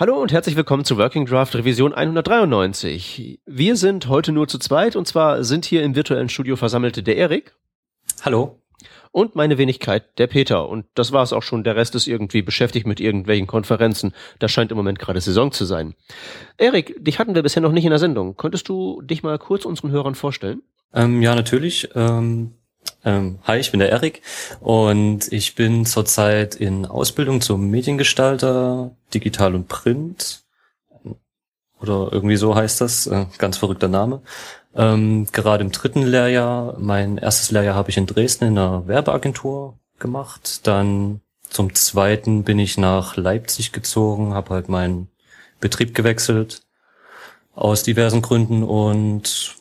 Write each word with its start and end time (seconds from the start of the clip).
Hallo 0.00 0.14
und 0.22 0.30
herzlich 0.30 0.54
willkommen 0.54 0.84
zu 0.84 0.96
Working 0.96 1.26
Draft 1.26 1.56
Revision 1.56 1.92
193. 1.92 3.40
Wir 3.44 3.74
sind 3.74 4.06
heute 4.06 4.30
nur 4.30 4.46
zu 4.46 4.60
zweit 4.60 4.94
und 4.94 5.08
zwar 5.08 5.42
sind 5.42 5.64
hier 5.64 5.82
im 5.82 5.96
virtuellen 5.96 6.28
Studio 6.28 6.54
versammelt 6.54 7.04
der 7.04 7.16
Erik. 7.16 7.56
Hallo. 8.22 8.62
Und 9.10 9.34
meine 9.34 9.58
Wenigkeit, 9.58 10.16
der 10.20 10.28
Peter. 10.28 10.68
Und 10.68 10.86
das 10.94 11.10
war 11.10 11.24
es 11.24 11.32
auch 11.32 11.42
schon. 11.42 11.64
Der 11.64 11.74
Rest 11.74 11.96
ist 11.96 12.06
irgendwie 12.06 12.42
beschäftigt 12.42 12.86
mit 12.86 13.00
irgendwelchen 13.00 13.48
Konferenzen. 13.48 14.12
Das 14.38 14.52
scheint 14.52 14.70
im 14.70 14.76
Moment 14.76 15.00
gerade 15.00 15.20
Saison 15.20 15.50
zu 15.50 15.64
sein. 15.64 15.96
Erik, 16.58 16.94
dich 17.04 17.18
hatten 17.18 17.34
wir 17.34 17.42
bisher 17.42 17.60
noch 17.60 17.72
nicht 17.72 17.84
in 17.84 17.90
der 17.90 17.98
Sendung. 17.98 18.36
Könntest 18.36 18.68
du 18.68 19.02
dich 19.02 19.24
mal 19.24 19.36
kurz 19.40 19.64
unseren 19.64 19.90
Hörern 19.90 20.14
vorstellen? 20.14 20.62
Ähm, 20.94 21.22
ja, 21.22 21.34
natürlich. 21.34 21.88
Ähm, 21.96 22.52
ähm, 23.04 23.38
hi, 23.44 23.58
ich 23.58 23.70
bin 23.70 23.80
der 23.80 23.90
Erik 23.90 24.22
und 24.60 25.32
ich 25.32 25.54
bin 25.54 25.86
zurzeit 25.86 26.54
in 26.54 26.86
Ausbildung 26.86 27.40
zum 27.40 27.70
Mediengestalter, 27.70 28.90
Digital 29.14 29.54
und 29.54 29.68
Print. 29.68 30.44
Oder 31.80 32.08
irgendwie 32.12 32.36
so 32.36 32.56
heißt 32.56 32.80
das, 32.80 33.06
äh, 33.06 33.26
ganz 33.38 33.56
verrückter 33.56 33.88
Name. 33.88 34.22
Ähm, 34.74 35.26
gerade 35.32 35.64
im 35.64 35.70
dritten 35.70 36.02
Lehrjahr, 36.02 36.76
mein 36.78 37.18
erstes 37.18 37.50
Lehrjahr 37.50 37.74
habe 37.74 37.90
ich 37.90 37.96
in 37.96 38.06
Dresden 38.06 38.46
in 38.46 38.58
einer 38.58 38.86
Werbeagentur 38.88 39.78
gemacht. 39.98 40.66
Dann 40.66 41.20
zum 41.48 41.74
zweiten 41.74 42.44
bin 42.44 42.58
ich 42.58 42.78
nach 42.78 43.16
Leipzig 43.16 43.72
gezogen, 43.72 44.34
habe 44.34 44.50
halt 44.50 44.68
meinen 44.68 45.08
Betrieb 45.60 45.94
gewechselt 45.94 46.62
aus 47.54 47.82
diversen 47.82 48.22
Gründen 48.22 48.62
und 48.62 49.56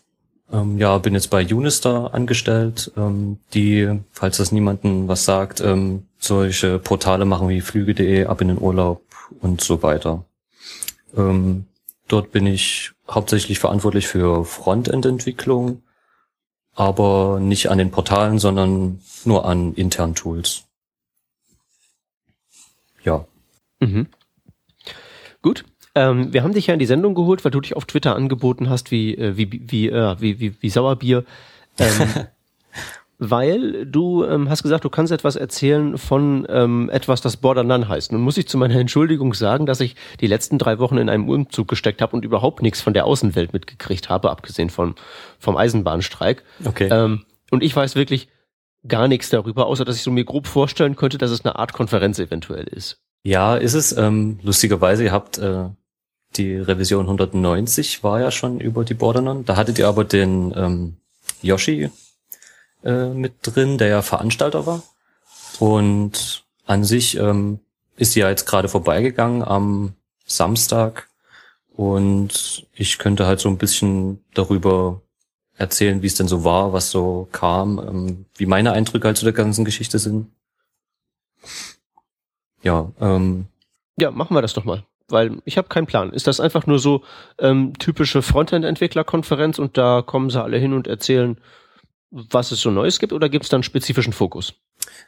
ähm, 0.51 0.77
ja, 0.77 0.97
bin 0.97 1.13
jetzt 1.13 1.29
bei 1.29 1.45
Unister 1.45 2.13
angestellt, 2.13 2.91
ähm, 2.95 3.39
die, 3.53 3.99
falls 4.11 4.37
das 4.37 4.51
niemanden 4.51 5.07
was 5.07 5.25
sagt, 5.25 5.61
ähm, 5.61 6.07
solche 6.19 6.79
Portale 6.79 7.25
machen 7.25 7.49
wie 7.49 7.61
Flüge.de, 7.61 8.25
ab 8.25 8.41
in 8.41 8.47
den 8.47 8.61
Urlaub 8.61 9.01
und 9.41 9.61
so 9.61 9.83
weiter. 9.83 10.25
Ähm, 11.15 11.65
dort 12.07 12.31
bin 12.31 12.45
ich 12.45 12.91
hauptsächlich 13.09 13.59
verantwortlich 13.59 14.07
für 14.07 14.45
Frontend-Entwicklung, 14.45 15.83
aber 16.75 17.39
nicht 17.41 17.69
an 17.69 17.77
den 17.77 17.91
Portalen, 17.91 18.39
sondern 18.39 19.01
nur 19.25 19.45
an 19.45 19.73
internen 19.73 20.15
Tools. 20.15 20.63
Ja. 23.03 23.25
Mhm. 23.79 24.07
Gut. 25.41 25.65
Ähm, 25.97 26.31
wir 26.31 26.43
haben 26.43 26.53
dich 26.53 26.67
ja 26.67 26.73
in 26.73 26.79
die 26.79 26.85
Sendung 26.85 27.15
geholt, 27.15 27.43
weil 27.43 27.51
du 27.51 27.59
dich 27.59 27.75
auf 27.75 27.85
Twitter 27.85 28.15
angeboten 28.15 28.69
hast 28.69 28.91
wie, 28.91 29.15
äh, 29.15 29.35
wie, 29.35 29.49
wie, 29.65 29.89
äh, 29.89 30.15
wie, 30.19 30.39
wie, 30.39 30.53
wie 30.61 30.69
Sauerbier. 30.69 31.23
Ähm, 31.79 31.87
weil 33.17 33.87
du 33.87 34.23
ähm, 34.23 34.47
hast 34.47 34.61
gesagt, 34.61 34.85
du 34.85 34.91
kannst 34.91 35.11
etwas 35.11 35.35
erzählen 35.35 35.97
von 35.97 36.45
ähm, 36.49 36.91
etwas, 36.91 37.21
das 37.21 37.37
Border 37.37 37.63
None 37.63 37.89
heißt. 37.89 38.11
Nun 38.11 38.21
muss 38.21 38.37
ich 38.37 38.47
zu 38.47 38.59
meiner 38.59 38.75
Entschuldigung 38.79 39.33
sagen, 39.33 39.65
dass 39.65 39.79
ich 39.79 39.95
die 40.21 40.27
letzten 40.27 40.59
drei 40.59 40.77
Wochen 40.77 40.97
in 40.97 41.09
einem 41.09 41.27
Umzug 41.27 41.67
gesteckt 41.67 42.01
habe 42.03 42.15
und 42.15 42.23
überhaupt 42.23 42.61
nichts 42.61 42.79
von 42.79 42.93
der 42.93 43.05
Außenwelt 43.05 43.53
mitgekriegt 43.53 44.07
habe, 44.07 44.29
abgesehen 44.29 44.69
vom, 44.69 44.93
vom 45.39 45.57
Eisenbahnstreik. 45.57 46.43
Okay. 46.63 46.89
Ähm, 46.91 47.25
und 47.49 47.63
ich 47.63 47.75
weiß 47.75 47.95
wirklich 47.95 48.27
gar 48.87 49.07
nichts 49.07 49.31
darüber, 49.31 49.65
außer 49.65 49.83
dass 49.83 49.95
ich 49.95 50.03
so 50.03 50.11
mir 50.11 50.25
grob 50.25 50.45
vorstellen 50.45 50.95
könnte, 50.95 51.17
dass 51.17 51.31
es 51.31 51.43
eine 51.43 51.57
Art 51.57 51.73
Konferenz 51.73 52.19
eventuell 52.19 52.65
ist. 52.65 52.99
Ja, 53.23 53.55
ist 53.55 53.73
es. 53.73 53.97
Ähm, 53.97 54.39
lustigerweise, 54.43 55.03
ihr 55.03 55.11
habt 55.11 55.39
äh, 55.39 55.65
die 56.37 56.55
Revision 56.55 57.05
190 57.05 58.03
war 58.03 58.19
ja 58.19 58.31
schon 58.31 58.59
über 58.59 58.83
die 58.83 58.93
Bordernon. 58.93 59.45
Da 59.45 59.55
hattet 59.55 59.79
ihr 59.79 59.87
aber 59.87 60.03
den 60.03 60.53
ähm, 60.55 60.97
Yoshi 61.41 61.89
äh, 62.83 63.07
mit 63.09 63.33
drin, 63.41 63.77
der 63.77 63.87
ja 63.87 64.01
Veranstalter 64.01 64.65
war. 64.65 64.83
Und 65.59 66.45
an 66.65 66.83
sich 66.83 67.17
ähm, 67.17 67.59
ist 67.95 68.13
sie 68.13 68.21
ja 68.21 68.29
jetzt 68.29 68.45
gerade 68.45 68.69
vorbeigegangen 68.69 69.43
am 69.43 69.93
Samstag. 70.25 71.09
Und 71.75 72.67
ich 72.73 72.97
könnte 72.97 73.25
halt 73.25 73.39
so 73.39 73.49
ein 73.49 73.57
bisschen 73.57 74.23
darüber 74.33 75.01
erzählen, 75.55 76.01
wie 76.01 76.07
es 76.07 76.15
denn 76.15 76.27
so 76.27 76.43
war, 76.43 76.73
was 76.73 76.91
so 76.91 77.27
kam, 77.31 77.79
ähm, 77.79 78.25
wie 78.35 78.45
meine 78.45 78.71
Eindrücke 78.73 79.07
halt 79.07 79.17
zu 79.17 79.25
der 79.25 79.33
ganzen 79.33 79.65
Geschichte 79.65 79.99
sind. 79.99 80.27
Ja, 82.61 82.91
ähm, 82.99 83.47
ja, 83.97 84.11
machen 84.11 84.35
wir 84.35 84.41
das 84.41 84.53
doch 84.53 84.65
mal 84.65 84.83
weil 85.09 85.37
ich 85.45 85.57
habe 85.57 85.69
keinen 85.69 85.87
Plan. 85.87 86.11
Ist 86.11 86.27
das 86.27 86.39
einfach 86.39 86.65
nur 86.65 86.79
so 86.79 87.03
ähm, 87.39 87.73
typische 87.79 88.21
Frontend-Entwickler-Konferenz 88.21 89.59
und 89.59 89.77
da 89.77 90.01
kommen 90.01 90.29
sie 90.29 90.41
alle 90.41 90.57
hin 90.57 90.73
und 90.73 90.87
erzählen, 90.87 91.37
was 92.11 92.51
es 92.51 92.61
so 92.61 92.71
Neues 92.71 92.99
gibt 92.99 93.13
oder 93.13 93.29
gibt 93.29 93.45
es 93.45 93.49
dann 93.49 93.63
spezifischen 93.63 94.13
Fokus? 94.13 94.53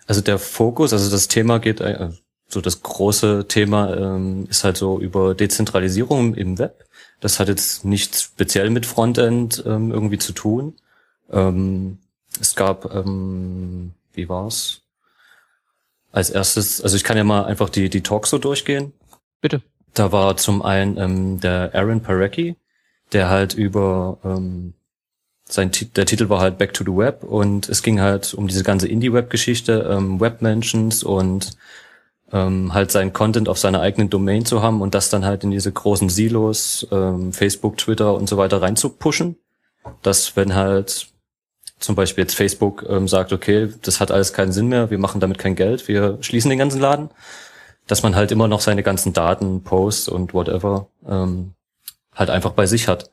Also 0.07 0.21
der 0.21 0.39
Fokus, 0.39 0.93
also 0.93 1.09
das 1.09 1.27
Thema 1.27 1.59
geht, 1.59 1.81
äh, 1.81 2.09
so 2.47 2.61
das 2.61 2.81
große 2.81 3.47
Thema 3.47 3.95
ähm, 3.95 4.47
ist 4.49 4.63
halt 4.63 4.77
so 4.77 4.99
über 4.99 5.35
Dezentralisierung 5.35 6.33
im 6.35 6.57
Web. 6.57 6.85
Das 7.19 7.39
hat 7.39 7.47
jetzt 7.47 7.85
nichts 7.85 8.23
speziell 8.23 8.69
mit 8.69 8.85
Frontend 8.85 9.63
ähm, 9.65 9.91
irgendwie 9.91 10.17
zu 10.17 10.33
tun. 10.33 10.75
Ähm, 11.31 11.99
es 12.39 12.55
gab, 12.55 12.93
ähm, 12.93 13.93
wie 14.13 14.29
war's? 14.29 14.81
Als 16.11 16.31
erstes, 16.31 16.81
also 16.81 16.95
ich 16.95 17.03
kann 17.03 17.17
ja 17.17 17.23
mal 17.23 17.45
einfach 17.45 17.69
die, 17.69 17.89
die 17.89 18.01
Talks 18.01 18.31
so 18.31 18.39
durchgehen. 18.39 18.93
Bitte. 19.41 19.61
Da 19.93 20.11
war 20.11 20.37
zum 20.37 20.61
einen 20.61 20.97
ähm, 20.97 21.39
der 21.39 21.71
Aaron 21.73 22.01
Parecki, 22.01 22.55
der 23.11 23.29
halt 23.29 23.53
über 23.53 24.17
ähm, 24.23 24.73
sein 25.51 25.71
der 25.95 26.05
Titel 26.05 26.29
war 26.29 26.39
halt 26.41 26.57
Back 26.57 26.73
to 26.73 26.83
the 26.83 26.95
Web 26.95 27.23
und 27.23 27.69
es 27.69 27.81
ging 27.81 27.99
halt 27.99 28.33
um 28.35 28.47
diese 28.47 28.63
ganze 28.63 28.87
Indie-Web-Geschichte, 28.87 29.89
ähm, 29.91 30.19
Web-Mentions 30.19 31.03
und 31.03 31.57
ähm, 32.31 32.73
halt 32.73 32.91
seinen 32.91 33.13
Content 33.13 33.49
auf 33.49 33.57
seiner 33.57 33.81
eigenen 33.81 34.11
Domain 34.11 34.45
zu 34.45 34.61
haben 34.61 34.81
und 34.81 34.93
das 34.93 35.09
dann 35.09 35.25
halt 35.25 35.43
in 35.43 35.51
diese 35.51 35.71
großen 35.71 36.09
Silos, 36.09 36.87
ähm, 36.91 37.33
Facebook, 37.33 37.77
Twitter 37.77 38.13
und 38.13 38.29
so 38.29 38.37
weiter 38.37 38.61
reinzupushen. 38.61 39.37
Dass 40.03 40.35
wenn 40.35 40.53
halt 40.53 41.07
zum 41.79 41.95
Beispiel 41.95 42.23
jetzt 42.23 42.35
Facebook 42.35 42.85
ähm, 42.87 43.07
sagt, 43.07 43.33
okay, 43.33 43.69
das 43.81 43.99
hat 43.99 44.11
alles 44.11 44.33
keinen 44.33 44.51
Sinn 44.51 44.67
mehr, 44.67 44.91
wir 44.91 44.99
machen 44.99 45.21
damit 45.21 45.39
kein 45.39 45.55
Geld, 45.55 45.87
wir 45.87 46.17
schließen 46.21 46.49
den 46.49 46.59
ganzen 46.59 46.81
Laden, 46.81 47.09
dass 47.89 48.03
man 48.03 48.15
halt 48.15 48.31
immer 48.31 48.47
noch 48.47 48.61
seine 48.61 48.83
ganzen 48.83 49.13
Daten, 49.13 49.63
Posts 49.63 50.09
und 50.09 50.35
whatever 50.35 50.87
ähm, 51.07 51.55
halt 52.13 52.29
einfach 52.29 52.51
bei 52.51 52.67
sich 52.67 52.87
hat. 52.87 53.09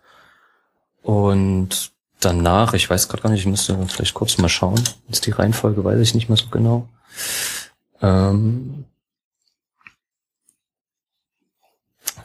Und 1.03 1.93
danach, 2.21 2.75
ich 2.75 2.89
weiß 2.91 3.09
gerade 3.09 3.23
gar 3.23 3.31
nicht, 3.31 3.41
ich 3.41 3.47
müsste 3.47 3.75
vielleicht 3.89 4.13
kurz 4.13 4.37
mal 4.37 4.51
schauen. 4.51 4.83
Ist 5.09 5.25
die 5.25 5.31
Reihenfolge, 5.31 5.83
weiß 5.83 5.99
ich 6.01 6.15
nicht 6.15 6.29
mehr 6.29 6.37
so 6.37 6.49
genau. 6.49 6.91
Ähm, 8.03 8.85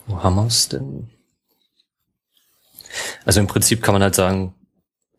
wo 0.07 0.21
haben 0.21 0.35
wir 0.35 0.47
es 0.47 0.67
denn? 0.67 1.09
Also 3.23 3.39
im 3.39 3.47
Prinzip 3.47 3.81
kann 3.81 3.93
man 3.93 4.03
halt 4.03 4.15
sagen, 4.15 4.53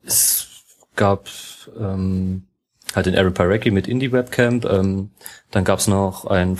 es 0.04 0.48
gab 0.96 1.30
ähm, 1.78 2.46
halt 2.94 3.06
den 3.06 3.16
Aaron 3.16 3.32
Parecki 3.32 3.70
mit 3.70 3.88
Indie 3.88 4.12
Webcamp, 4.12 4.66
ähm, 4.66 5.12
dann 5.50 5.64
gab 5.64 5.78
es 5.78 5.86
noch 5.86 6.26
ein 6.26 6.58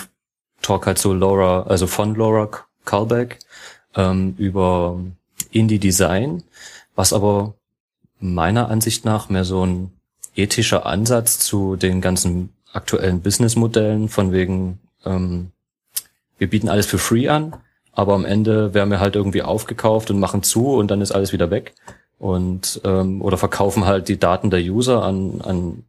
Talk 0.63 0.87
halt 0.87 0.99
so 0.99 1.13
Laura, 1.13 1.65
also 1.65 1.87
von 1.87 2.15
Laura 2.15 2.49
Carlbeck 2.85 3.39
ähm, 3.95 4.35
über 4.39 4.99
Indie 5.51 5.79
Design, 5.79 6.43
was 6.95 7.13
aber 7.13 7.55
meiner 8.21 8.69
Ansicht 8.69 9.05
nach 9.05 9.29
mehr 9.29 9.45
so 9.45 9.67
ein 9.67 9.93
ethischer 10.35 10.87
Ansatz 10.87 11.39
zu 11.39 11.77
den 11.77 12.01
ganzen 12.01 12.51
aktuellen 12.73 13.21
Businessmodellen 13.21 14.09
von 14.09 14.33
wegen, 14.33 14.79
ähm, 15.05 15.51
wir 16.39 16.49
bieten 16.49 16.69
alles 16.69 16.87
für 16.87 16.99
free 16.99 17.29
an, 17.29 17.55
aber 17.93 18.15
am 18.15 18.25
Ende 18.25 18.73
werden 18.73 18.91
wir 18.91 19.01
halt 19.01 19.17
irgendwie 19.17 19.43
aufgekauft 19.43 20.11
und 20.11 20.19
machen 20.19 20.43
zu 20.43 20.69
und 20.75 20.91
dann 20.91 21.03
ist 21.03 21.13
alles 21.13 21.33
wieder 21.33 21.51
weg. 21.51 21.75
Und 22.19 22.81
ähm, 22.85 23.21
oder 23.21 23.37
verkaufen 23.37 23.85
halt 23.85 24.09
die 24.09 24.19
Daten 24.19 24.51
der 24.51 24.61
User 24.61 25.03
an, 25.03 25.41
an 25.43 25.85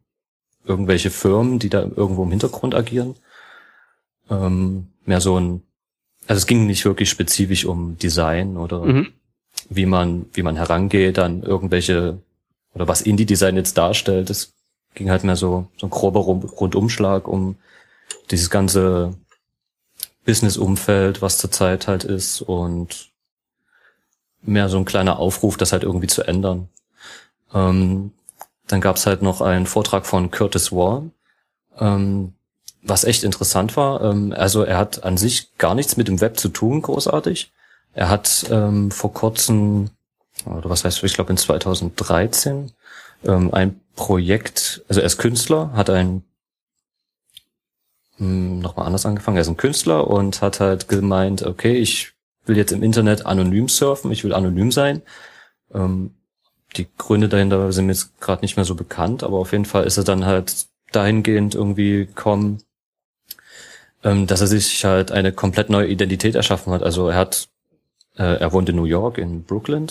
irgendwelche 0.64 1.10
Firmen, 1.10 1.58
die 1.58 1.70
da 1.70 1.82
irgendwo 1.82 2.24
im 2.24 2.30
Hintergrund 2.30 2.74
agieren 2.74 3.14
ähm, 4.30 4.88
mehr 5.04 5.20
so 5.20 5.38
ein, 5.38 5.62
also 6.26 6.38
es 6.38 6.46
ging 6.46 6.66
nicht 6.66 6.84
wirklich 6.84 7.10
spezifisch 7.10 7.64
um 7.64 7.98
Design 7.98 8.56
oder 8.56 8.80
mhm. 8.84 9.12
wie 9.68 9.86
man, 9.86 10.26
wie 10.32 10.42
man 10.42 10.56
herangeht 10.56 11.18
an 11.18 11.42
irgendwelche 11.42 12.18
oder 12.74 12.88
was 12.88 13.02
Indie-Design 13.02 13.56
jetzt 13.56 13.78
darstellt. 13.78 14.30
Es 14.30 14.52
ging 14.94 15.10
halt 15.10 15.24
mehr 15.24 15.36
so, 15.36 15.68
so 15.76 15.86
ein 15.86 15.90
grober 15.90 16.20
Rundumschlag 16.20 17.28
um 17.28 17.56
dieses 18.30 18.50
ganze 18.50 19.14
Business-Umfeld, 20.24 21.22
was 21.22 21.38
zurzeit 21.38 21.86
halt 21.86 22.04
ist 22.04 22.40
und 22.40 23.10
mehr 24.42 24.68
so 24.68 24.78
ein 24.78 24.84
kleiner 24.84 25.18
Aufruf, 25.18 25.56
das 25.56 25.72
halt 25.72 25.82
irgendwie 25.82 26.06
zu 26.06 26.22
ändern. 26.22 26.68
Ähm, 27.52 28.12
dann 28.66 28.80
gab's 28.80 29.06
halt 29.06 29.22
noch 29.22 29.40
einen 29.40 29.66
Vortrag 29.66 30.06
von 30.06 30.30
Curtis 30.30 30.72
Warren, 30.72 31.12
ähm, 31.78 32.32
was 32.84 33.04
echt 33.04 33.24
interessant 33.24 33.76
war, 33.76 34.02
ähm, 34.02 34.32
also 34.36 34.62
er 34.62 34.78
hat 34.78 35.04
an 35.04 35.16
sich 35.16 35.56
gar 35.58 35.74
nichts 35.74 35.96
mit 35.96 36.08
dem 36.08 36.20
Web 36.20 36.38
zu 36.38 36.48
tun, 36.48 36.82
großartig. 36.82 37.52
Er 37.94 38.08
hat 38.08 38.46
ähm, 38.50 38.90
vor 38.90 39.12
kurzem, 39.12 39.90
oder 40.44 40.68
was 40.68 40.84
heißt, 40.84 41.02
ich 41.02 41.14
glaube 41.14 41.32
in 41.32 41.36
2013, 41.36 42.72
ähm, 43.24 43.54
ein 43.54 43.80
Projekt, 43.96 44.84
also 44.88 45.00
er 45.00 45.06
ist 45.06 45.18
Künstler, 45.18 45.72
hat 45.74 45.88
ein 45.90 46.24
hm, 48.18 48.60
nochmal 48.60 48.86
anders 48.86 49.06
angefangen, 49.06 49.36
er 49.36 49.42
ist 49.42 49.48
ein 49.48 49.56
Künstler 49.56 50.08
und 50.08 50.42
hat 50.42 50.60
halt 50.60 50.88
gemeint, 50.88 51.42
okay, 51.42 51.74
ich 51.76 52.12
will 52.44 52.56
jetzt 52.56 52.72
im 52.72 52.82
Internet 52.82 53.24
anonym 53.26 53.68
surfen, 53.68 54.12
ich 54.12 54.24
will 54.24 54.34
anonym 54.34 54.70
sein. 54.70 55.02
Ähm, 55.72 56.14
die 56.76 56.86
Gründe 56.98 57.28
dahinter 57.28 57.72
sind 57.72 57.86
mir 57.86 57.92
jetzt 57.92 58.20
gerade 58.20 58.42
nicht 58.42 58.56
mehr 58.56 58.64
so 58.64 58.74
bekannt, 58.74 59.22
aber 59.22 59.38
auf 59.38 59.52
jeden 59.52 59.64
Fall 59.64 59.84
ist 59.84 59.96
er 59.96 60.04
dann 60.04 60.26
halt 60.26 60.66
dahingehend 60.92 61.54
irgendwie 61.54 62.06
gekommen, 62.06 62.62
dass 64.04 64.40
er 64.40 64.46
sich 64.46 64.84
halt 64.84 65.12
eine 65.12 65.32
komplett 65.32 65.70
neue 65.70 65.88
Identität 65.88 66.34
erschaffen 66.34 66.72
hat. 66.72 66.82
Also 66.82 67.08
er 67.08 67.16
hat, 67.16 67.48
äh, 68.16 68.36
er 68.36 68.52
wohnt 68.52 68.68
in 68.68 68.76
New 68.76 68.84
York, 68.84 69.18
in 69.18 69.44
Brooklyn 69.44 69.86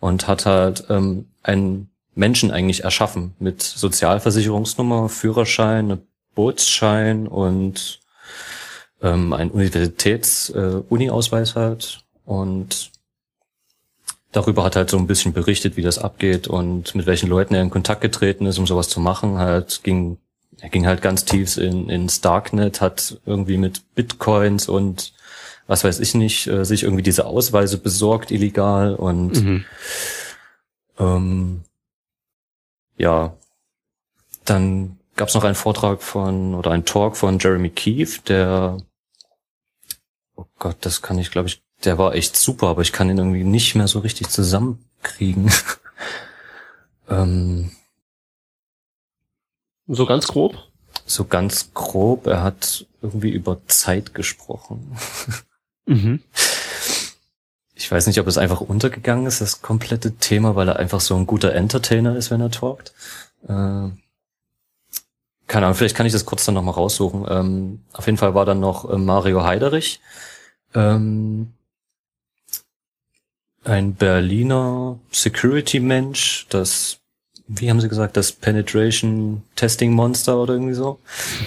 und 0.00 0.26
hat 0.26 0.46
halt 0.46 0.84
ähm, 0.88 1.26
einen 1.42 1.90
Menschen 2.14 2.50
eigentlich 2.50 2.84
erschaffen 2.84 3.34
mit 3.38 3.62
Sozialversicherungsnummer, 3.62 5.08
Führerschein, 5.08 5.98
Bootsschein 6.34 7.28
und 7.28 8.00
ähm, 9.02 9.32
ein 9.32 9.50
Universitäts-Uni-Ausweis 9.50 11.52
äh, 11.52 11.54
halt. 11.54 12.04
Und 12.24 12.90
darüber 14.32 14.64
hat 14.64 14.76
halt 14.76 14.90
so 14.90 14.98
ein 14.98 15.06
bisschen 15.06 15.32
berichtet, 15.32 15.76
wie 15.76 15.82
das 15.82 15.98
abgeht 15.98 16.48
und 16.48 16.94
mit 16.94 17.06
welchen 17.06 17.28
Leuten 17.28 17.54
er 17.54 17.62
in 17.62 17.70
Kontakt 17.70 18.00
getreten 18.00 18.46
ist, 18.46 18.58
um 18.58 18.66
sowas 18.66 18.88
zu 18.88 19.00
machen. 19.00 19.38
Halt 19.38 19.82
ging, 19.82 20.18
er 20.60 20.68
ging 20.68 20.86
halt 20.86 21.02
ganz 21.02 21.24
tief 21.24 21.56
in, 21.56 21.88
ins 21.88 22.20
Darknet, 22.20 22.80
hat 22.80 23.18
irgendwie 23.26 23.56
mit 23.56 23.94
Bitcoins 23.94 24.68
und 24.68 25.12
was 25.66 25.84
weiß 25.84 26.00
ich 26.00 26.14
nicht, 26.14 26.46
äh, 26.48 26.64
sich 26.64 26.82
irgendwie 26.82 27.02
diese 27.02 27.26
Ausweise 27.26 27.78
besorgt 27.78 28.30
illegal 28.30 28.94
und 28.94 29.42
mhm. 29.42 29.64
ähm, 30.98 31.60
ja, 32.96 33.34
dann 34.44 34.98
gab 35.16 35.28
es 35.28 35.34
noch 35.34 35.44
einen 35.44 35.54
Vortrag 35.54 36.02
von 36.02 36.54
oder 36.54 36.72
einen 36.72 36.84
Talk 36.84 37.16
von 37.16 37.38
Jeremy 37.38 37.70
Keefe, 37.70 38.20
der 38.22 38.78
oh 40.34 40.46
Gott, 40.58 40.76
das 40.80 41.02
kann 41.02 41.18
ich 41.18 41.30
glaube 41.30 41.48
ich 41.48 41.62
der 41.84 41.98
war 41.98 42.14
echt 42.14 42.36
super, 42.36 42.68
aber 42.68 42.82
ich 42.82 42.92
kann 42.92 43.08
ihn 43.08 43.18
irgendwie 43.18 43.44
nicht 43.44 43.74
mehr 43.74 43.88
so 43.88 44.00
richtig 44.00 44.28
zusammenkriegen. 44.28 45.50
ähm, 47.08 47.72
so 49.90 50.06
ganz 50.06 50.26
grob? 50.28 50.56
So 51.06 51.24
ganz 51.24 51.72
grob. 51.74 52.26
Er 52.26 52.42
hat 52.42 52.86
irgendwie 53.02 53.30
über 53.30 53.60
Zeit 53.66 54.14
gesprochen. 54.14 54.96
mhm. 55.86 56.22
Ich 57.74 57.90
weiß 57.90 58.06
nicht, 58.06 58.20
ob 58.20 58.26
es 58.26 58.38
einfach 58.38 58.60
untergegangen 58.60 59.26
ist, 59.26 59.40
das 59.40 59.62
komplette 59.62 60.12
Thema, 60.16 60.54
weil 60.54 60.68
er 60.68 60.76
einfach 60.76 61.00
so 61.00 61.16
ein 61.16 61.26
guter 61.26 61.54
Entertainer 61.54 62.14
ist, 62.14 62.30
wenn 62.30 62.40
er 62.40 62.50
talkt. 62.50 62.92
Äh, 63.44 63.88
keine 65.46 65.66
Ahnung, 65.66 65.74
vielleicht 65.74 65.96
kann 65.96 66.06
ich 66.06 66.12
das 66.12 66.26
kurz 66.26 66.44
dann 66.44 66.54
nochmal 66.54 66.74
raussuchen. 66.74 67.26
Ähm, 67.28 67.80
auf 67.92 68.06
jeden 68.06 68.18
Fall 68.18 68.34
war 68.34 68.44
dann 68.44 68.60
noch 68.60 68.88
äh, 68.88 68.96
Mario 68.96 69.42
Heiderich. 69.42 70.00
Ähm, 70.74 71.54
ein 73.64 73.94
Berliner 73.94 75.00
Security-Mensch, 75.10 76.46
das, 76.50 76.99
wie 77.52 77.68
haben 77.68 77.80
sie 77.80 77.88
gesagt, 77.88 78.16
das 78.16 78.30
Penetration 78.32 79.42
Testing 79.56 79.92
Monster 79.92 80.38
oder 80.38 80.54
irgendwie 80.54 80.74
so, 80.74 81.00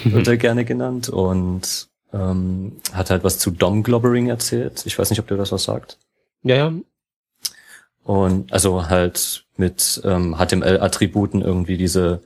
wird 0.04 0.28
er 0.28 0.38
gerne 0.38 0.66
genannt 0.66 1.08
und 1.08 1.88
ähm, 2.12 2.74
hat 2.92 3.10
halt 3.10 3.24
was 3.24 3.40
zu 3.40 3.52
Dom-Globbering 3.52 4.28
erzählt. 4.28 4.86
Ich 4.86 5.00
weiß 5.00 5.10
nicht, 5.10 5.20
ob 5.20 5.28
der 5.28 5.38
das 5.38 5.54
was 5.54 5.64
sagt. 5.64 5.98
Ja, 6.44 6.56
ja. 6.56 6.74
Und 8.04 8.52
also 8.52 8.90
halt 8.90 9.46
mit 9.56 10.02
ähm, 10.04 10.36
HTML-Attributen 10.38 11.42
irgendwie 11.42 11.78
diese 11.78 12.22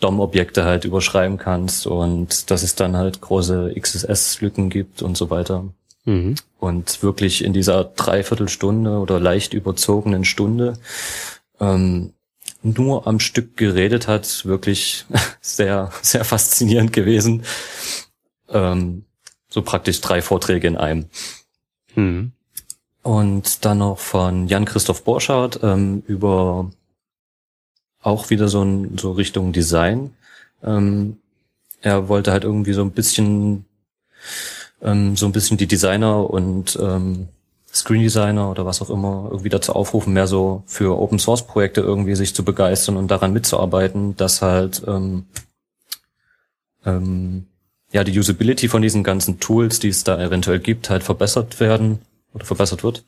DOM-Objekte 0.00 0.64
halt 0.64 0.84
überschreiben 0.84 1.38
kannst 1.38 1.86
und 1.86 2.50
dass 2.50 2.62
es 2.62 2.74
dann 2.74 2.98
halt 2.98 3.22
große 3.22 3.72
XSS-Lücken 3.80 4.68
gibt 4.68 5.00
und 5.00 5.16
so 5.16 5.30
weiter. 5.30 5.64
Mhm. 6.04 6.34
Und 6.58 7.02
wirklich 7.02 7.42
in 7.42 7.54
dieser 7.54 7.84
Dreiviertelstunde 7.84 8.98
oder 8.98 9.18
leicht 9.18 9.54
überzogenen 9.54 10.26
Stunde 10.26 10.74
ähm, 11.60 12.12
nur 12.62 13.06
am 13.06 13.20
Stück 13.20 13.56
geredet 13.56 14.08
hat, 14.08 14.44
wirklich 14.44 15.04
sehr, 15.40 15.90
sehr 16.02 16.24
faszinierend 16.24 16.92
gewesen. 16.92 17.44
Ähm, 18.48 19.04
so 19.48 19.62
praktisch 19.62 20.00
drei 20.00 20.22
Vorträge 20.22 20.68
in 20.68 20.76
einem. 20.76 21.06
Mhm. 21.94 22.32
Und 23.02 23.64
dann 23.64 23.78
noch 23.78 23.98
von 23.98 24.48
Jan-Christoph 24.48 25.04
Borschardt 25.04 25.60
ähm, 25.62 26.02
über 26.06 26.70
auch 28.02 28.30
wieder 28.30 28.48
so, 28.48 28.62
ein, 28.62 28.98
so 28.98 29.12
Richtung 29.12 29.52
Design. 29.52 30.14
Ähm, 30.62 31.18
er 31.80 32.08
wollte 32.08 32.32
halt 32.32 32.44
irgendwie 32.44 32.72
so 32.72 32.82
ein 32.82 32.92
bisschen 32.92 33.64
ähm, 34.82 35.16
so 35.16 35.26
ein 35.26 35.32
bisschen 35.32 35.56
die 35.56 35.66
Designer 35.66 36.28
und 36.28 36.78
ähm, 36.80 37.28
Screen 37.76 38.02
Designer 38.02 38.50
oder 38.50 38.64
was 38.64 38.80
auch 38.80 38.90
immer 38.90 39.28
irgendwie 39.30 39.50
dazu 39.50 39.74
aufrufen, 39.74 40.14
mehr 40.14 40.26
so 40.26 40.62
für 40.66 40.98
Open 40.98 41.18
Source 41.18 41.46
Projekte 41.46 41.82
irgendwie 41.82 42.14
sich 42.14 42.34
zu 42.34 42.44
begeistern 42.44 42.96
und 42.96 43.10
daran 43.10 43.32
mitzuarbeiten, 43.32 44.16
dass 44.16 44.40
halt 44.40 44.82
ähm, 44.86 45.26
ähm, 46.86 47.46
ja 47.92 48.02
die 48.02 48.18
Usability 48.18 48.68
von 48.68 48.80
diesen 48.82 49.04
ganzen 49.04 49.40
Tools, 49.40 49.78
die 49.78 49.88
es 49.88 50.04
da 50.04 50.18
eventuell 50.18 50.58
gibt, 50.58 50.88
halt 50.88 51.02
verbessert 51.02 51.60
werden 51.60 52.00
oder 52.32 52.46
verbessert 52.46 52.82
wird, 52.82 53.04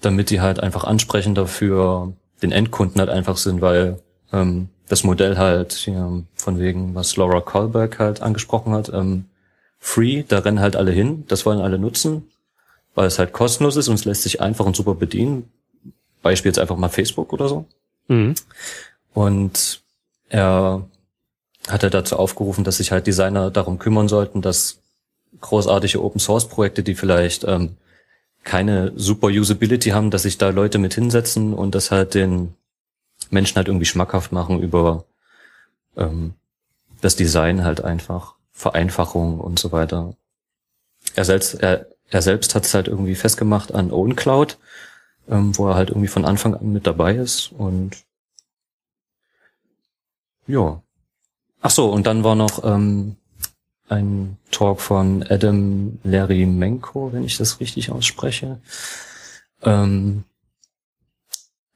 damit 0.00 0.30
die 0.30 0.40
halt 0.40 0.60
einfach 0.60 0.84
ansprechender 0.84 1.48
für 1.48 2.12
den 2.42 2.52
Endkunden 2.52 3.00
halt 3.00 3.10
einfach 3.10 3.36
sind, 3.36 3.60
weil 3.60 3.98
ähm, 4.32 4.68
das 4.88 5.02
Modell 5.02 5.36
halt 5.36 5.84
ja, 5.86 6.12
von 6.34 6.58
wegen, 6.60 6.94
was 6.94 7.16
Laura 7.16 7.40
Kohlberg 7.40 7.98
halt 7.98 8.22
angesprochen 8.22 8.72
hat, 8.72 8.88
ähm, 8.92 9.24
free, 9.78 10.22
da 10.26 10.38
rennen 10.38 10.60
halt 10.60 10.76
alle 10.76 10.92
hin, 10.92 11.24
das 11.26 11.44
wollen 11.44 11.60
alle 11.60 11.78
nutzen, 11.78 12.28
weil 12.96 13.06
es 13.06 13.20
halt 13.20 13.32
kostenlos 13.32 13.76
ist 13.76 13.88
und 13.88 13.94
es 13.94 14.04
lässt 14.06 14.22
sich 14.22 14.40
einfach 14.40 14.64
und 14.64 14.74
super 14.74 14.94
bedienen. 14.94 15.52
Beispiel 16.22 16.48
jetzt 16.48 16.58
einfach 16.58 16.76
mal 16.76 16.88
Facebook 16.88 17.32
oder 17.32 17.48
so. 17.48 17.66
Mhm. 18.08 18.34
Und 19.14 19.82
er 20.28 20.88
hat 21.68 21.82
er 21.82 21.90
dazu 21.90 22.16
aufgerufen, 22.16 22.64
dass 22.64 22.78
sich 22.78 22.90
halt 22.90 23.06
Designer 23.06 23.50
darum 23.50 23.78
kümmern 23.78 24.08
sollten, 24.08 24.42
dass 24.42 24.78
großartige 25.40 26.02
Open 26.02 26.18
Source 26.18 26.48
Projekte, 26.48 26.82
die 26.82 26.94
vielleicht 26.94 27.44
ähm, 27.44 27.76
keine 28.44 28.92
super 28.96 29.28
Usability 29.28 29.90
haben, 29.90 30.10
dass 30.10 30.22
sich 30.22 30.38
da 30.38 30.48
Leute 30.48 30.78
mit 30.78 30.94
hinsetzen 30.94 31.52
und 31.52 31.74
das 31.74 31.90
halt 31.90 32.14
den 32.14 32.54
Menschen 33.30 33.56
halt 33.56 33.68
irgendwie 33.68 33.86
schmackhaft 33.86 34.32
machen 34.32 34.62
über 34.62 35.04
ähm, 35.96 36.32
das 37.02 37.14
Design 37.14 37.62
halt 37.62 37.84
einfach. 37.84 38.36
Vereinfachung 38.52 39.38
und 39.38 39.58
so 39.58 39.70
weiter. 39.70 40.14
Er 41.14 41.26
selbst, 41.26 41.54
er, 41.54 41.88
er 42.10 42.22
selbst 42.22 42.54
hat 42.54 42.64
es 42.64 42.74
halt 42.74 42.88
irgendwie 42.88 43.14
festgemacht 43.14 43.74
an 43.74 43.90
OwnCloud, 43.90 44.58
ähm, 45.28 45.56
wo 45.56 45.68
er 45.68 45.74
halt 45.74 45.90
irgendwie 45.90 46.08
von 46.08 46.24
Anfang 46.24 46.54
an 46.54 46.72
mit 46.72 46.86
dabei 46.86 47.14
ist 47.16 47.52
und 47.52 47.96
ja. 50.46 50.82
Ach 51.60 51.70
so, 51.70 51.90
und 51.90 52.06
dann 52.06 52.22
war 52.22 52.36
noch 52.36 52.62
ähm, 52.64 53.16
ein 53.88 54.36
Talk 54.50 54.80
von 54.80 55.24
Adam 55.28 55.98
Larry 56.04 56.46
Menko, 56.46 57.12
wenn 57.12 57.24
ich 57.24 57.36
das 57.36 57.60
richtig 57.60 57.90
ausspreche. 57.90 58.60
Ähm, 59.62 60.24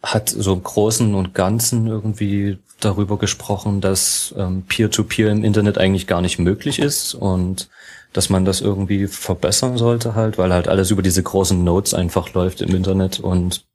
hat 0.03 0.29
so 0.29 0.55
im 0.55 0.63
Großen 0.63 1.15
und 1.15 1.35
Ganzen 1.35 1.87
irgendwie 1.87 2.59
darüber 2.81 3.19
gesprochen, 3.19 3.81
dass 3.81 4.35
ähm, 4.37 4.63
Peer-to-Peer 4.63 5.29
-Peer 5.29 5.33
im 5.33 5.45
Internet 5.45 5.79
eigentlich 5.79 6.07
gar 6.07 6.23
nicht 6.23 6.39
möglich 6.39 6.79
ist 6.79 7.15
und 7.15 7.69
dass 8.13 8.31
man 8.31 8.45
das 8.45 8.61
irgendwie 8.61 9.07
verbessern 9.07 9.79
sollte 9.79 10.15
halt, 10.15 10.39
weil 10.39 10.53
halt 10.53 10.69
alles 10.69 10.91
über 10.91 11.03
diese 11.03 11.23
großen 11.23 11.63
Nodes 11.63 11.95
einfach 11.95 12.33
läuft 12.35 12.61
im 12.61 12.75
Internet 12.75 13.21
und 13.21 13.67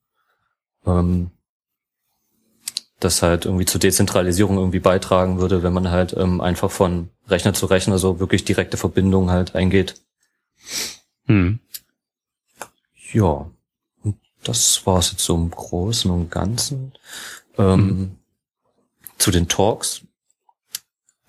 ähm, 0.86 1.32
das 3.00 3.22
halt 3.22 3.46
irgendwie 3.46 3.66
zur 3.66 3.80
Dezentralisierung 3.80 4.58
irgendwie 4.58 4.80
beitragen 4.80 5.40
würde, 5.40 5.64
wenn 5.64 5.74
man 5.74 5.92
halt 5.92 6.16
ähm, 6.18 6.42
einfach 6.42 6.72
von 6.72 7.10
Rechner 7.28 7.54
zu 7.54 7.66
Rechner 7.66 7.98
so 7.98 8.20
wirklich 8.20 8.46
direkte 8.46 8.78
Verbindungen 8.78 9.32
halt 9.32 9.56
eingeht. 9.56 10.02
Hm. 11.28 11.60
Ja, 13.12 13.50
und 14.04 14.18
das 14.44 14.86
war's 14.86 15.12
jetzt 15.12 15.24
so 15.24 15.36
im 15.36 15.52
Großen 15.52 16.10
und 16.12 16.32
Ganzen. 16.32 16.94
Ähm, 17.58 17.90
hm 17.90 18.16
zu 19.18 19.32
den 19.32 19.48
Talks. 19.48 20.02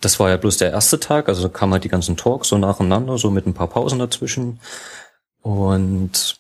Das 0.01 0.21
war 0.21 0.29
ja 0.29 0.37
bloß 0.37 0.59
der 0.59 0.71
erste 0.71 1.01
Tag, 1.01 1.29
also 1.29 1.43
da 1.43 1.49
kamen 1.49 1.73
halt 1.73 1.85
die 1.85 1.89
ganzen 1.89 2.17
Talks 2.17 2.49
so 2.49 2.59
nacheinander, 2.59 3.17
so 3.19 3.31
mit 3.31 3.47
ein 3.47 3.55
paar 3.55 3.69
Pausen 3.69 3.99
dazwischen. 3.99 4.61
Und 5.41 6.39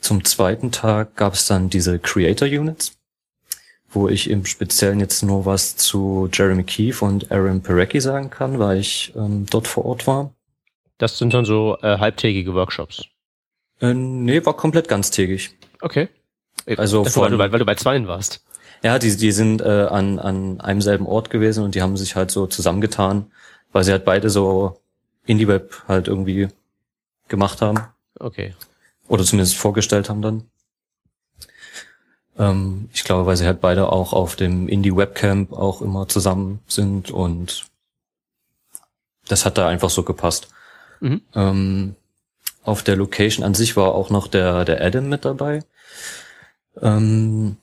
zum 0.00 0.24
zweiten 0.24 0.70
Tag 0.72 1.16
gab 1.16 1.34
es 1.34 1.46
dann 1.46 1.70
diese 1.70 1.98
Creator 1.98 2.48
Units, 2.48 2.98
wo 3.90 4.08
ich 4.08 4.28
im 4.28 4.44
Speziellen 4.44 5.00
jetzt 5.00 5.22
nur 5.22 5.46
was 5.46 5.76
zu 5.76 6.28
Jeremy 6.32 6.64
Keefe 6.64 7.04
und 7.04 7.30
Aaron 7.32 7.62
Perecki 7.62 8.00
sagen 8.00 8.30
kann, 8.30 8.58
weil 8.58 8.78
ich 8.78 9.12
ähm, 9.16 9.46
dort 9.48 9.66
vor 9.66 9.84
Ort 9.84 10.06
war. 10.06 10.34
Das 10.98 11.16
sind 11.16 11.32
dann 11.32 11.44
so 11.44 11.78
äh, 11.82 11.98
halbtägige 11.98 12.54
Workshops. 12.54 13.04
Äh, 13.80 13.94
nee, 13.94 14.44
war 14.44 14.54
komplett 14.54 14.88
ganztägig. 14.88 15.50
Okay. 15.80 16.08
Also 16.76 17.04
von, 17.04 17.22
weil, 17.22 17.30
du 17.30 17.38
bei, 17.38 17.52
weil 17.52 17.58
du 17.58 17.64
bei 17.64 17.74
zweien 17.74 18.06
warst. 18.06 18.44
Ja, 18.82 18.98
die, 18.98 19.14
die 19.16 19.32
sind 19.32 19.60
äh, 19.60 19.86
an, 19.90 20.18
an 20.18 20.60
einem 20.60 20.80
selben 20.80 21.06
Ort 21.06 21.30
gewesen 21.30 21.64
und 21.64 21.74
die 21.74 21.82
haben 21.82 21.96
sich 21.96 22.16
halt 22.16 22.30
so 22.30 22.46
zusammengetan, 22.46 23.30
weil 23.72 23.84
sie 23.84 23.92
halt 23.92 24.04
beide 24.04 24.30
so 24.30 24.80
Indie-Web 25.26 25.82
halt 25.86 26.08
irgendwie 26.08 26.48
gemacht 27.28 27.60
haben. 27.60 27.80
Okay. 28.18 28.54
Oder 29.08 29.24
zumindest 29.24 29.56
vorgestellt 29.56 30.08
haben 30.08 30.22
dann. 30.22 30.44
Ähm, 32.38 32.88
ich 32.92 33.04
glaube, 33.04 33.26
weil 33.26 33.36
sie 33.36 33.46
halt 33.46 33.60
beide 33.60 33.92
auch 33.92 34.12
auf 34.12 34.36
dem 34.36 34.68
Indie 34.68 34.96
Webcamp 34.96 35.52
auch 35.52 35.82
immer 35.82 36.08
zusammen 36.08 36.60
sind 36.66 37.10
und 37.10 37.66
das 39.28 39.44
hat 39.44 39.58
da 39.58 39.68
einfach 39.68 39.90
so 39.90 40.02
gepasst. 40.02 40.48
Mhm. 41.00 41.20
Ähm, 41.34 41.96
auf 42.64 42.82
der 42.82 42.96
Location 42.96 43.44
an 43.44 43.54
sich 43.54 43.76
war 43.76 43.94
auch 43.94 44.10
noch 44.10 44.26
der, 44.26 44.64
der 44.64 44.82
Adam 44.82 45.08
mit 45.08 45.24
dabei. 45.24 45.62
Ähm, 46.80 47.56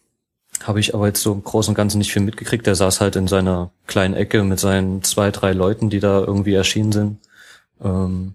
Habe 0.68 0.82
ich 0.82 0.94
aber 0.94 1.08
jetzt 1.08 1.22
so 1.22 1.32
im 1.32 1.46
Großen 1.46 1.72
und 1.72 1.76
Ganzen 1.76 1.98
nicht 2.00 2.12
viel 2.12 2.22
mitgekriegt. 2.22 2.68
Der 2.68 2.76
saß 2.76 3.00
halt 3.00 3.16
in 3.16 3.30
seiner 3.30 3.72
kleinen 3.88 4.14
Ecke 4.14 4.44
mit 4.44 4.60
seinen 4.60 5.02
zwei, 5.02 5.32
drei 5.32 5.54
Leuten, 5.54 5.90
die 5.90 6.02
da 6.02 6.20
irgendwie 6.20 6.56
erschienen 6.56 6.92
sind. 6.92 7.20
Ähm, 7.82 8.34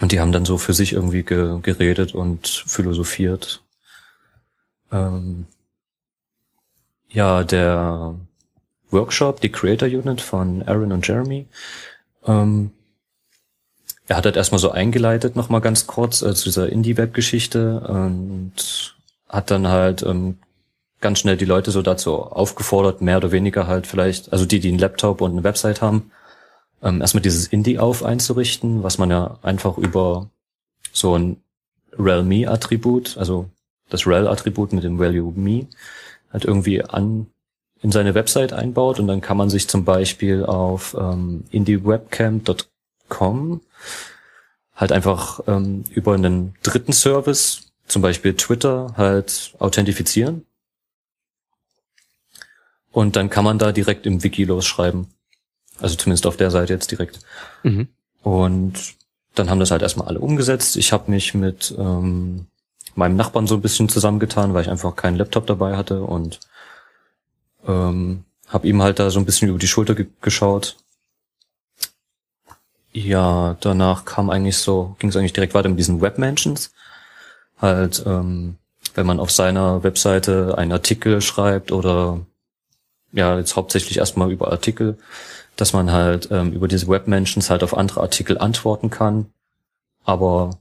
und 0.00 0.12
die 0.12 0.18
haben 0.18 0.32
dann 0.32 0.46
so 0.46 0.56
für 0.56 0.72
sich 0.72 0.94
irgendwie 0.94 1.22
ge 1.22 1.60
geredet 1.60 2.14
und 2.14 2.48
philosophiert. 2.48 3.62
Ähm, 4.90 5.44
ja, 7.10 7.44
der 7.44 8.14
Workshop, 8.90 9.42
die 9.42 9.52
Creator 9.52 9.88
Unit 9.88 10.22
von 10.22 10.62
Aaron 10.62 10.92
und 10.92 11.06
Jeremy, 11.06 11.46
ähm, 12.24 12.70
er 14.08 14.16
hat 14.16 14.24
halt 14.24 14.36
erstmal 14.36 14.58
so 14.58 14.70
eingeleitet, 14.70 15.36
nochmal 15.36 15.60
ganz 15.60 15.86
kurz, 15.86 16.22
äh, 16.22 16.34
zu 16.34 16.44
dieser 16.44 16.70
Indie-Web-Geschichte 16.70 17.80
und 17.80 18.96
hat 19.28 19.50
dann 19.50 19.68
halt 19.68 20.02
ähm, 20.02 20.38
ganz 21.04 21.18
schnell 21.18 21.36
die 21.36 21.44
Leute 21.44 21.70
so 21.70 21.82
dazu 21.82 22.14
aufgefordert, 22.14 23.02
mehr 23.02 23.18
oder 23.18 23.30
weniger 23.30 23.66
halt 23.66 23.86
vielleicht, 23.86 24.32
also 24.32 24.46
die, 24.46 24.58
die 24.58 24.70
einen 24.70 24.78
Laptop 24.78 25.20
und 25.20 25.32
eine 25.32 25.44
Website 25.44 25.82
haben, 25.82 26.10
ähm, 26.82 27.02
erstmal 27.02 27.20
dieses 27.20 27.46
Indie 27.46 27.78
auf 27.78 28.02
einzurichten, 28.02 28.82
was 28.82 28.96
man 28.96 29.10
ja 29.10 29.38
einfach 29.42 29.76
über 29.76 30.30
so 30.94 31.14
ein 31.14 31.42
rel-me-Attribut, 31.98 33.18
also 33.18 33.50
das 33.90 34.06
rel-Attribut 34.06 34.72
mit 34.72 34.82
dem 34.82 34.98
value 34.98 35.30
me, 35.36 35.66
halt 36.32 36.46
irgendwie 36.46 36.82
an 36.82 37.26
in 37.82 37.92
seine 37.92 38.14
Website 38.14 38.54
einbaut 38.54 38.98
und 38.98 39.06
dann 39.06 39.20
kann 39.20 39.36
man 39.36 39.50
sich 39.50 39.68
zum 39.68 39.84
Beispiel 39.84 40.46
auf 40.46 40.96
ähm, 40.98 41.44
indiewebcam.com 41.50 43.60
halt 44.74 44.90
einfach 44.90 45.40
ähm, 45.46 45.84
über 45.90 46.14
einen 46.14 46.54
dritten 46.62 46.94
Service, 46.94 47.72
zum 47.88 48.00
Beispiel 48.00 48.36
Twitter, 48.36 48.94
halt 48.96 49.52
authentifizieren. 49.58 50.46
Und 52.94 53.16
dann 53.16 53.28
kann 53.28 53.42
man 53.42 53.58
da 53.58 53.72
direkt 53.72 54.06
im 54.06 54.22
Wiki 54.22 54.44
losschreiben. 54.44 55.08
Also 55.80 55.96
zumindest 55.96 56.28
auf 56.28 56.36
der 56.36 56.52
Seite 56.52 56.72
jetzt 56.72 56.92
direkt. 56.92 57.18
Mhm. 57.64 57.88
Und 58.22 58.94
dann 59.34 59.50
haben 59.50 59.58
das 59.58 59.72
halt 59.72 59.82
erstmal 59.82 60.06
alle 60.06 60.20
umgesetzt. 60.20 60.76
Ich 60.76 60.92
habe 60.92 61.10
mich 61.10 61.34
mit 61.34 61.74
ähm, 61.76 62.46
meinem 62.94 63.16
Nachbarn 63.16 63.48
so 63.48 63.56
ein 63.56 63.62
bisschen 63.62 63.88
zusammengetan, 63.88 64.54
weil 64.54 64.62
ich 64.62 64.70
einfach 64.70 64.94
keinen 64.94 65.16
Laptop 65.16 65.48
dabei 65.48 65.76
hatte 65.76 66.04
und 66.04 66.38
ähm, 67.66 68.22
habe 68.48 68.68
ihm 68.68 68.80
halt 68.80 69.00
da 69.00 69.10
so 69.10 69.18
ein 69.18 69.24
bisschen 69.24 69.48
über 69.48 69.58
die 69.58 69.66
Schulter 69.66 69.96
ge 69.96 70.06
geschaut. 70.20 70.76
Ja, 72.92 73.56
danach 73.58 74.04
kam 74.04 74.30
eigentlich 74.30 74.58
so, 74.58 74.94
ging 75.00 75.10
es 75.10 75.16
eigentlich 75.16 75.32
direkt 75.32 75.54
weiter 75.54 75.68
mit 75.68 75.80
diesen 75.80 76.00
Webmentions. 76.00 76.72
Halt, 77.60 78.04
ähm, 78.06 78.54
wenn 78.94 79.04
man 79.04 79.18
auf 79.18 79.32
seiner 79.32 79.82
Webseite 79.82 80.56
einen 80.56 80.70
Artikel 80.70 81.20
schreibt 81.20 81.72
oder 81.72 82.20
ja, 83.14 83.38
jetzt 83.38 83.56
hauptsächlich 83.56 83.98
erstmal 83.98 84.30
über 84.30 84.50
Artikel, 84.50 84.98
dass 85.56 85.72
man 85.72 85.92
halt 85.92 86.28
ähm, 86.30 86.52
über 86.52 86.68
diese 86.68 86.88
Webmentions 86.88 87.48
halt 87.48 87.62
auf 87.62 87.76
andere 87.76 88.00
Artikel 88.00 88.38
antworten 88.38 88.90
kann, 88.90 89.26
aber 90.04 90.58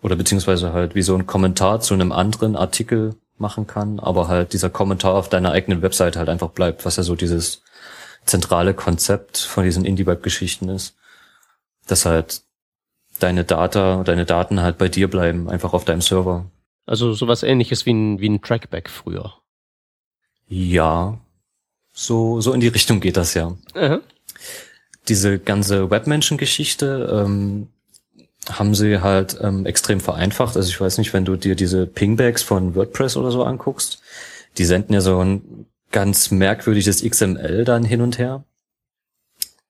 oder 0.00 0.16
beziehungsweise 0.16 0.72
halt 0.72 0.94
wie 0.94 1.02
so 1.02 1.14
ein 1.14 1.26
Kommentar 1.26 1.80
zu 1.80 1.94
einem 1.94 2.12
anderen 2.12 2.56
Artikel 2.56 3.14
machen 3.38 3.66
kann, 3.66 4.00
aber 4.00 4.28
halt 4.28 4.52
dieser 4.52 4.70
Kommentar 4.70 5.14
auf 5.14 5.28
deiner 5.28 5.52
eigenen 5.52 5.82
Website 5.82 6.16
halt 6.16 6.28
einfach 6.28 6.50
bleibt, 6.50 6.84
was 6.84 6.96
ja 6.96 7.02
so 7.02 7.14
dieses 7.14 7.62
zentrale 8.24 8.74
Konzept 8.74 9.38
von 9.38 9.64
diesen 9.64 9.84
Indie-Web-Geschichten 9.84 10.68
ist, 10.68 10.96
dass 11.86 12.06
halt 12.06 12.42
deine 13.18 13.44
Data, 13.44 14.04
deine 14.04 14.24
Daten 14.24 14.60
halt 14.60 14.78
bei 14.78 14.88
dir 14.88 15.08
bleiben, 15.08 15.48
einfach 15.48 15.72
auf 15.72 15.84
deinem 15.84 16.00
Server. 16.00 16.46
Also 16.86 17.12
sowas 17.14 17.42
ähnliches 17.42 17.86
wie 17.86 17.92
ein, 17.92 18.20
wie 18.20 18.28
ein 18.28 18.42
Trackback 18.42 18.90
früher. 18.90 19.34
Ja, 20.54 21.18
so, 21.94 22.42
so 22.42 22.52
in 22.52 22.60
die 22.60 22.68
Richtung 22.68 23.00
geht 23.00 23.16
das 23.16 23.32
ja. 23.32 23.56
Aha. 23.72 24.02
Diese 25.08 25.38
ganze 25.38 25.90
Webmenschen-Geschichte 25.90 27.24
ähm, 27.24 27.68
haben 28.50 28.74
sie 28.74 29.00
halt 29.00 29.38
ähm, 29.40 29.64
extrem 29.64 29.98
vereinfacht. 29.98 30.58
Also 30.58 30.68
ich 30.68 30.78
weiß 30.78 30.98
nicht, 30.98 31.14
wenn 31.14 31.24
du 31.24 31.36
dir 31.36 31.54
diese 31.54 31.86
Pingbacks 31.86 32.42
von 32.42 32.74
WordPress 32.74 33.16
oder 33.16 33.30
so 33.30 33.44
anguckst, 33.44 34.02
die 34.58 34.66
senden 34.66 34.92
ja 34.92 35.00
so 35.00 35.24
ein 35.24 35.64
ganz 35.90 36.30
merkwürdiges 36.30 37.02
XML 37.02 37.64
dann 37.64 37.82
hin 37.82 38.02
und 38.02 38.18
her. 38.18 38.44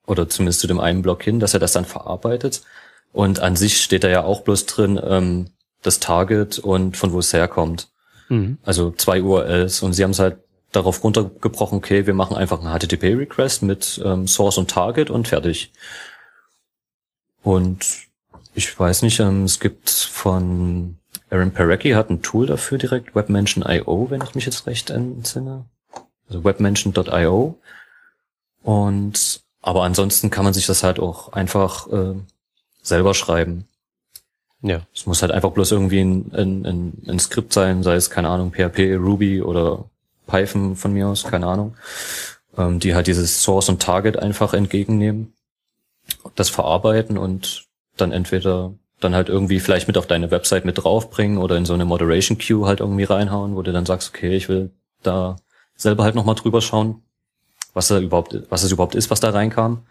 Oder 0.04 0.28
zumindest 0.28 0.58
zu 0.58 0.66
dem 0.66 0.80
einen 0.80 1.02
Block 1.02 1.22
hin, 1.22 1.38
dass 1.38 1.54
er 1.54 1.60
das 1.60 1.72
dann 1.72 1.84
verarbeitet. 1.84 2.62
Und 3.12 3.38
an 3.38 3.54
sich 3.54 3.80
steht 3.80 4.02
da 4.02 4.08
ja 4.08 4.24
auch 4.24 4.40
bloß 4.40 4.66
drin 4.66 5.00
ähm, 5.00 5.50
das 5.80 6.00
Target 6.00 6.58
und 6.58 6.96
von 6.96 7.12
wo 7.12 7.20
es 7.20 7.32
herkommt. 7.32 7.88
Mhm. 8.28 8.58
Also 8.64 8.90
zwei 8.90 9.22
URLs. 9.22 9.82
Und 9.82 9.92
sie 9.92 10.02
haben 10.02 10.10
es 10.10 10.18
halt 10.18 10.38
darauf 10.72 11.04
runtergebrochen, 11.04 11.78
okay, 11.78 12.06
wir 12.06 12.14
machen 12.14 12.36
einfach 12.36 12.60
einen 12.60 12.76
HTTP-Request 12.76 13.62
mit 13.62 14.00
ähm, 14.04 14.26
Source 14.26 14.58
und 14.58 14.70
Target 14.70 15.10
und 15.10 15.28
fertig. 15.28 15.72
Und 17.42 17.86
ich 18.54 18.78
weiß 18.78 19.02
nicht, 19.02 19.20
ähm, 19.20 19.44
es 19.44 19.60
gibt 19.60 19.90
von 19.90 20.96
Aaron 21.30 21.52
Perecki 21.52 21.90
hat 21.90 22.10
ein 22.10 22.22
Tool 22.22 22.46
dafür 22.46 22.78
direkt, 22.78 23.14
WebMention.io, 23.14 24.10
wenn 24.10 24.22
ich 24.22 24.34
mich 24.34 24.46
jetzt 24.46 24.66
recht 24.66 24.90
entsinne. 24.90 25.64
Also 26.28 26.44
WebMention.io. 26.44 27.58
Und 28.62 29.42
aber 29.62 29.84
ansonsten 29.84 30.30
kann 30.30 30.44
man 30.44 30.54
sich 30.54 30.66
das 30.66 30.82
halt 30.82 30.98
auch 30.98 31.32
einfach 31.32 31.86
äh, 31.92 32.14
selber 32.82 33.14
schreiben. 33.14 33.68
Ja. 34.60 34.82
Es 34.94 35.06
muss 35.06 35.22
halt 35.22 35.32
einfach 35.32 35.52
bloß 35.52 35.72
irgendwie 35.72 36.00
ein, 36.00 36.32
ein, 36.34 36.66
ein, 36.66 37.02
ein 37.08 37.18
Skript 37.18 37.52
sein, 37.52 37.82
sei 37.82 37.94
es, 37.94 38.10
keine 38.10 38.28
Ahnung, 38.28 38.52
PHP, 38.52 38.96
Ruby 38.96 39.42
oder 39.42 39.84
Python 40.32 40.76
von 40.76 40.94
mir 40.94 41.08
aus, 41.08 41.24
keine 41.24 41.46
Ahnung, 41.46 41.76
ähm, 42.56 42.80
die 42.80 42.94
halt 42.94 43.06
dieses 43.06 43.42
Source 43.42 43.68
und 43.68 43.82
Target 43.82 44.18
einfach 44.18 44.54
entgegennehmen, 44.54 45.34
das 46.34 46.48
verarbeiten 46.48 47.18
und 47.18 47.66
dann 47.98 48.12
entweder 48.12 48.72
dann 49.00 49.14
halt 49.14 49.28
irgendwie 49.28 49.60
vielleicht 49.60 49.88
mit 49.88 49.98
auf 49.98 50.06
deine 50.06 50.30
Website 50.30 50.64
mit 50.64 50.78
draufbringen 50.78 51.36
oder 51.36 51.56
in 51.56 51.66
so 51.66 51.74
eine 51.74 51.84
Moderation 51.84 52.38
Queue 52.38 52.66
halt 52.66 52.80
irgendwie 52.80 53.04
reinhauen, 53.04 53.56
wo 53.56 53.62
du 53.62 53.72
dann 53.72 53.84
sagst, 53.84 54.08
okay, 54.08 54.34
ich 54.34 54.48
will 54.48 54.70
da 55.02 55.36
selber 55.76 56.04
halt 56.04 56.14
nochmal 56.14 56.36
drüber 56.36 56.62
schauen, 56.62 57.02
was 57.74 57.88
da 57.88 57.98
überhaupt, 57.98 58.38
was 58.48 58.62
es 58.62 58.72
überhaupt 58.72 58.94
ist, 58.94 59.10
was 59.10 59.20
da 59.20 59.30
reinkam. 59.30 59.84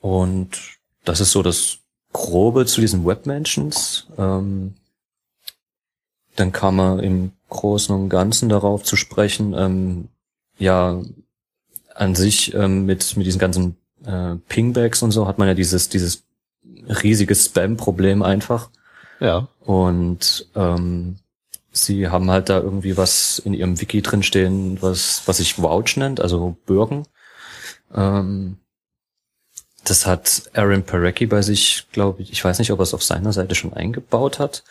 Und 0.00 0.78
das 1.04 1.20
ist 1.20 1.32
so 1.32 1.42
das 1.42 1.78
Grobe 2.12 2.66
zu 2.66 2.80
diesen 2.80 3.04
Webmentions. 3.04 4.06
Ähm, 4.18 4.74
dann 6.38 6.52
kam 6.52 6.76
man 6.76 7.00
im 7.00 7.32
Großen 7.48 7.94
und 7.94 8.08
Ganzen 8.08 8.48
darauf 8.48 8.82
zu 8.82 8.96
sprechen, 8.96 9.54
ähm, 9.56 10.08
ja, 10.58 11.00
an 11.94 12.14
sich 12.14 12.54
ähm, 12.54 12.86
mit, 12.86 13.16
mit 13.16 13.26
diesen 13.26 13.38
ganzen 13.38 13.76
äh, 14.04 14.36
Pingbacks 14.48 15.02
und 15.02 15.10
so 15.10 15.26
hat 15.26 15.38
man 15.38 15.48
ja 15.48 15.54
dieses, 15.54 15.88
dieses 15.88 16.24
riesiges 17.02 17.46
Spam-Problem 17.46 18.22
einfach. 18.22 18.70
Ja. 19.20 19.48
Und 19.60 20.46
ähm, 20.54 21.16
sie 21.72 22.08
haben 22.08 22.30
halt 22.30 22.48
da 22.48 22.60
irgendwie 22.60 22.96
was 22.96 23.38
in 23.40 23.54
ihrem 23.54 23.80
Wiki 23.80 24.02
drinstehen, 24.02 24.80
was, 24.80 25.22
was 25.26 25.38
sich 25.38 25.60
Vouch 25.60 25.96
nennt, 25.96 26.20
also 26.20 26.56
Bürgen. 26.66 27.04
Ähm, 27.94 28.58
das 29.84 30.06
hat 30.06 30.50
Aaron 30.54 30.84
Parecki 30.84 31.26
bei 31.26 31.42
sich, 31.42 31.86
glaube 31.92 32.22
ich, 32.22 32.30
ich 32.30 32.44
weiß 32.44 32.58
nicht, 32.58 32.70
ob 32.70 32.80
er 32.80 32.84
es 32.84 32.94
auf 32.94 33.02
seiner 33.02 33.32
Seite 33.32 33.54
schon 33.54 33.72
eingebaut 33.72 34.38
hat, 34.38 34.62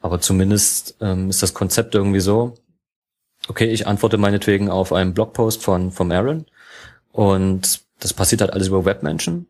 aber 0.00 0.20
zumindest 0.20 0.96
ähm, 1.00 1.30
ist 1.30 1.42
das 1.42 1.54
Konzept 1.54 1.94
irgendwie 1.94 2.20
so, 2.20 2.54
okay, 3.48 3.66
ich 3.66 3.86
antworte 3.86 4.18
meinetwegen 4.18 4.70
auf 4.70 4.92
einen 4.92 5.14
Blogpost 5.14 5.62
von, 5.62 5.90
von 5.90 6.12
Aaron 6.12 6.46
und 7.12 7.80
das 8.00 8.12
passiert 8.12 8.40
halt 8.40 8.52
alles 8.52 8.68
über 8.68 8.84
Webmenschen. 8.84 9.46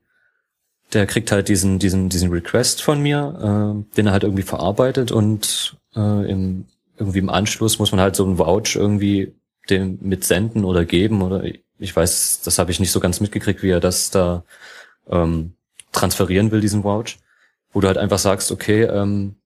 Der 0.92 1.06
kriegt 1.06 1.32
halt 1.32 1.48
diesen, 1.48 1.78
diesen, 1.78 2.08
diesen 2.08 2.30
Request 2.30 2.80
von 2.80 3.02
mir, 3.02 3.84
äh, 3.90 3.96
den 3.96 4.06
er 4.06 4.12
halt 4.12 4.22
irgendwie 4.22 4.44
verarbeitet 4.44 5.10
und 5.10 5.76
äh, 5.96 6.30
im, 6.30 6.66
irgendwie 6.96 7.18
im 7.18 7.30
Anschluss 7.30 7.78
muss 7.78 7.90
man 7.90 8.00
halt 8.00 8.16
so 8.16 8.24
einen 8.24 8.38
Vouch 8.38 8.76
irgendwie 8.76 9.34
dem 9.68 9.98
mit 10.00 10.24
senden 10.24 10.64
oder 10.64 10.84
geben 10.84 11.22
oder 11.22 11.42
ich 11.78 11.94
weiß, 11.94 12.40
das 12.44 12.58
habe 12.58 12.70
ich 12.70 12.80
nicht 12.80 12.92
so 12.92 13.00
ganz 13.00 13.20
mitgekriegt, 13.20 13.62
wie 13.62 13.70
er 13.70 13.80
das 13.80 14.10
da 14.10 14.44
ähm, 15.10 15.54
transferieren 15.92 16.50
will, 16.50 16.60
diesen 16.60 16.84
Vouch, 16.84 17.16
wo 17.72 17.80
du 17.80 17.88
halt 17.88 17.98
einfach 17.98 18.18
sagst, 18.18 18.52
okay, 18.52 18.84
ähm, 18.84 19.36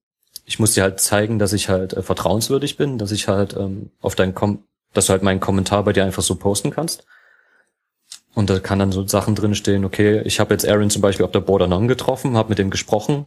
ich 0.45 0.59
muss 0.59 0.75
dir 0.75 0.83
halt 0.83 1.01
zeigen, 1.01 1.39
dass 1.39 1.53
ich 1.53 1.69
halt 1.69 1.93
äh, 1.95 2.03
vertrauenswürdig 2.03 2.77
bin, 2.77 2.99
dass 2.99 3.13
ich 3.13 3.29
halt 3.29 3.57
ähm, 3.57 3.91
auf 4.01 4.15
deinen 4.15 4.35
Kom 4.35 4.65
dass 4.93 5.07
du 5.07 5.13
halt 5.13 5.23
meinen 5.23 5.39
Kommentar 5.39 5.85
bei 5.85 5.93
dir 5.93 6.05
einfach 6.05 6.23
so 6.23 6.35
posten 6.35 6.71
kannst. 6.71 7.05
Und 8.35 8.51
da 8.51 8.59
kann 8.59 8.79
dann 8.79 8.93
so 8.93 9.07
Sachen 9.07 9.35
drin 9.35 9.55
stehen, 9.55 9.85
okay, 9.85 10.21
ich 10.25 10.41
habe 10.41 10.55
jetzt 10.55 10.67
Aaron 10.67 10.91
zum 10.91 11.03
Beispiel 11.03 11.25
auf 11.25 11.33
der 11.33 11.41
Border 11.41 11.67
Non 11.67 11.89
getroffen, 11.89 12.37
habe 12.37 12.51
mit 12.51 12.59
dem 12.59 12.71
gesprochen 12.71 13.27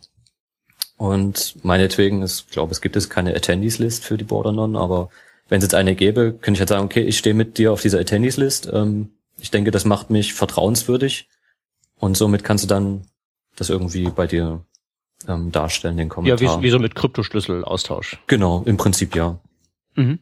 Und 0.97 1.55
meinetwegen, 1.63 2.23
ich 2.23 2.47
glaube, 2.49 2.71
es 2.71 2.81
gibt 2.81 2.95
es 2.95 3.09
keine 3.09 3.35
Attendees-List 3.35 4.03
für 4.05 4.17
die 4.17 4.23
Bordernon, 4.23 4.75
aber 4.75 5.09
wenn 5.49 5.59
es 5.59 5.65
jetzt 5.65 5.75
eine 5.75 5.95
gäbe, 5.95 6.33
könnte 6.33 6.53
ich 6.53 6.59
halt 6.59 6.69
sagen, 6.69 6.85
okay, 6.85 7.01
ich 7.01 7.17
stehe 7.17 7.35
mit 7.35 7.57
dir 7.57 7.73
auf 7.73 7.81
dieser 7.81 7.99
Attendees-List. 7.99 8.69
Ähm, 8.71 9.11
ich 9.39 9.51
denke, 9.51 9.71
das 9.71 9.85
macht 9.85 10.09
mich 10.09 10.33
vertrauenswürdig. 10.33 11.27
Und 11.97 12.15
somit 12.15 12.43
kannst 12.43 12.63
du 12.63 12.67
dann 12.67 13.05
das 13.55 13.69
irgendwie 13.69 14.09
bei 14.09 14.27
dir 14.27 14.65
ähm, 15.27 15.51
darstellen, 15.51 15.97
den 15.97 16.09
Kommentar. 16.09 16.41
Ja, 16.41 16.59
wie, 16.59 16.63
wie 16.63 16.69
so 16.69 16.79
mit 16.79 16.95
Kryptoschlüssel-Austausch. 16.95 18.19
Genau, 18.27 18.63
im 18.65 18.77
Prinzip 18.77 19.15
ja. 19.15 19.39
Mhm. 19.95 20.19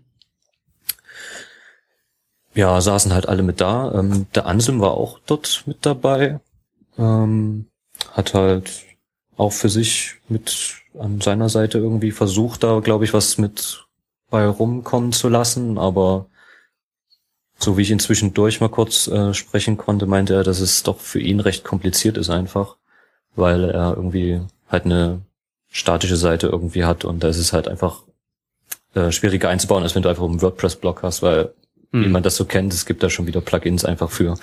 Ja, 2.54 2.82
saßen 2.82 3.14
halt 3.14 3.28
alle 3.30 3.44
mit 3.44 3.62
da. 3.62 3.94
Ähm, 3.94 4.28
der 4.36 4.46
Anselm 4.46 4.82
war 4.82 4.92
auch 4.92 5.20
dort 5.26 5.64
mit 5.66 5.86
dabei. 5.86 6.40
Ähm, 6.98 7.68
hat 8.12 8.34
halt 8.34 8.84
auch 9.38 9.54
für 9.54 9.70
sich 9.70 10.16
mit 10.28 10.76
an 11.00 11.22
seiner 11.22 11.50
Seite 11.50 11.78
irgendwie 11.78 12.12
versucht, 12.12 12.64
da 12.64 12.80
glaube 12.80 13.06
ich 13.06 13.14
was 13.14 13.38
mit 13.38 13.86
bei 14.30 14.46
rumkommen 14.46 15.14
zu 15.14 15.30
lassen, 15.30 15.78
aber 15.78 16.28
so 17.58 17.78
wie 17.78 17.84
ich 17.84 17.92
inzwischen 17.92 18.34
durch 18.34 18.60
mal 18.60 18.70
kurz 18.70 19.08
äh, 19.08 19.34
sprechen 19.34 19.78
konnte, 19.78 20.06
meinte 20.06 20.34
er, 20.34 20.44
dass 20.44 20.60
es 20.60 20.84
doch 20.84 21.00
für 21.00 21.20
ihn 21.20 21.40
recht 21.40 21.64
kompliziert 21.64 22.18
ist 22.18 22.30
einfach, 22.30 22.78
weil 23.36 23.66
er 23.70 23.96
irgendwie 23.96 24.42
halt 24.72 24.86
eine 24.86 25.22
statische 25.70 26.16
Seite 26.16 26.48
irgendwie 26.48 26.86
hat 26.86 27.06
und 27.06 27.24
da 27.24 27.28
ist 27.28 27.38
es 27.38 27.54
halt 27.54 27.68
einfach 27.68 28.04
äh, 28.94 29.12
schwieriger 29.12 29.50
einzubauen, 29.50 29.84
als 29.84 29.96
wenn 29.96 30.02
du 30.02 30.10
einfach 30.10 30.24
einen 30.24 30.42
WordPress-Blog 30.42 31.04
hast, 31.04 31.22
weil 31.22 31.54
hm. 31.92 32.06
wie 32.06 32.10
man 32.10 32.24
das 32.24 32.36
so 32.36 32.46
kennt, 32.46 32.74
es 32.74 32.86
gibt 32.86 33.04
da 33.04 33.10
schon 33.10 33.28
wieder 33.28 33.42
Plugins 33.42 33.86
einfach 33.86 34.12
für, 34.12 34.38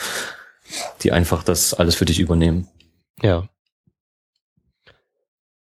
die 1.03 1.13
einfach 1.13 1.43
das 1.43 1.75
alles 1.75 1.95
für 1.95 2.05
dich 2.05 2.21
übernehmen. 2.21 2.69
Ja. 3.23 3.49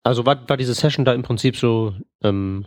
Also 0.04 0.26
war, 0.26 0.48
war 0.50 0.58
diese 0.58 0.74
Session 0.74 1.06
da 1.06 1.14
im 1.14 1.24
Prinzip 1.24 1.56
so 1.56 1.94
ähm, 2.22 2.66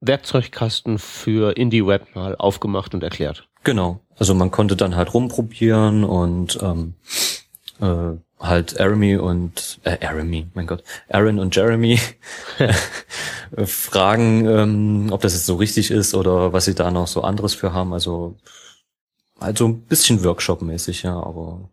Werkzeugkasten 0.00 0.98
für 0.98 1.56
Indie-Web 1.56 2.14
mal 2.14 2.36
aufgemacht 2.36 2.94
und 2.94 3.02
erklärt. 3.02 3.48
Genau. 3.64 4.00
Also 4.16 4.34
man 4.34 4.50
konnte 4.50 4.76
dann 4.76 4.96
halt 4.96 5.12
rumprobieren 5.12 6.04
und 6.04 6.58
ähm, 6.62 6.94
äh, 7.80 8.16
halt 8.38 8.78
Jeremy 8.78 9.16
und 9.16 9.80
äh, 9.84 9.96
Jeremy, 10.00 10.46
mein 10.54 10.66
Gott, 10.66 10.84
Aaron 11.08 11.38
und 11.38 11.56
Jeremy 11.56 11.98
fragen, 13.64 14.46
ähm, 14.46 15.08
ob 15.10 15.22
das 15.22 15.32
jetzt 15.32 15.46
so 15.46 15.56
richtig 15.56 15.90
ist 15.90 16.14
oder 16.14 16.52
was 16.52 16.66
sie 16.66 16.74
da 16.74 16.90
noch 16.90 17.06
so 17.06 17.22
anderes 17.22 17.54
für 17.54 17.72
haben. 17.72 17.92
Also 17.92 18.36
also 19.38 19.68
ein 19.68 19.82
bisschen 19.82 20.24
Workshop-mäßig, 20.24 21.02
ja, 21.02 21.14
aber 21.14 21.68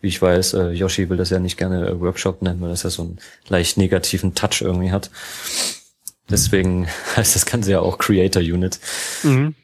wie 0.00 0.08
ich 0.08 0.20
weiß, 0.20 0.54
äh, 0.54 0.70
Yoshi 0.70 1.08
will 1.08 1.16
das 1.16 1.30
ja 1.30 1.38
nicht 1.38 1.56
gerne 1.56 1.86
äh, 1.86 2.00
Workshop 2.00 2.42
nennen, 2.42 2.60
weil 2.60 2.70
das 2.70 2.82
ja 2.82 2.90
so 2.90 3.02
einen 3.02 3.18
leicht 3.48 3.76
negativen 3.76 4.34
Touch 4.34 4.60
irgendwie 4.60 4.90
hat. 4.90 5.10
Deswegen 6.28 6.88
heißt 7.16 7.36
das 7.36 7.46
Ganze 7.46 7.70
ja 7.70 7.80
auch 7.80 7.98
Creator 7.98 8.42
Unit. 8.42 8.80
Mhm. 9.22 9.54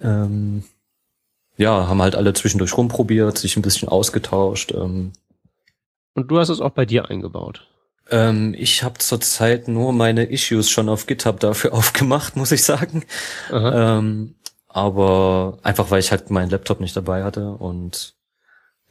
Ähm, 0.00 0.64
ja, 1.56 1.88
haben 1.88 2.02
halt 2.02 2.16
alle 2.16 2.32
zwischendurch 2.32 2.76
rumprobiert, 2.76 3.38
sich 3.38 3.56
ein 3.56 3.62
bisschen 3.62 3.88
ausgetauscht. 3.88 4.72
Ähm. 4.72 5.12
Und 6.14 6.30
du 6.30 6.38
hast 6.38 6.48
es 6.48 6.60
auch 6.60 6.70
bei 6.70 6.84
dir 6.84 7.10
eingebaut? 7.10 7.66
Ähm, 8.10 8.54
ich 8.56 8.82
habe 8.82 8.98
zurzeit 8.98 9.68
nur 9.68 9.92
meine 9.92 10.24
Issues 10.24 10.68
schon 10.70 10.88
auf 10.88 11.06
GitHub 11.06 11.40
dafür 11.40 11.72
aufgemacht, 11.74 12.36
muss 12.36 12.52
ich 12.52 12.64
sagen. 12.64 13.04
Ähm, 13.50 14.34
aber 14.68 15.58
einfach, 15.62 15.90
weil 15.90 16.00
ich 16.00 16.10
halt 16.10 16.30
meinen 16.30 16.50
Laptop 16.50 16.80
nicht 16.80 16.96
dabei 16.96 17.22
hatte 17.22 17.50
und 17.52 18.14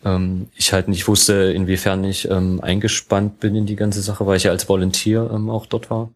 ähm, 0.05 0.49
ich 0.55 0.73
halt 0.73 0.87
nicht 0.87 1.07
wusste, 1.07 1.51
inwiefern 1.53 2.03
ich 2.03 2.29
ähm, 2.29 2.61
eingespannt 2.61 3.39
bin 3.39 3.55
in 3.55 3.65
die 3.65 3.75
ganze 3.75 4.01
Sache, 4.01 4.25
weil 4.25 4.37
ich 4.37 4.43
ja 4.43 4.51
als 4.51 4.67
Volunteer 4.69 5.29
ähm, 5.31 5.49
auch 5.49 5.65
dort 5.65 5.89
war. 5.89 6.13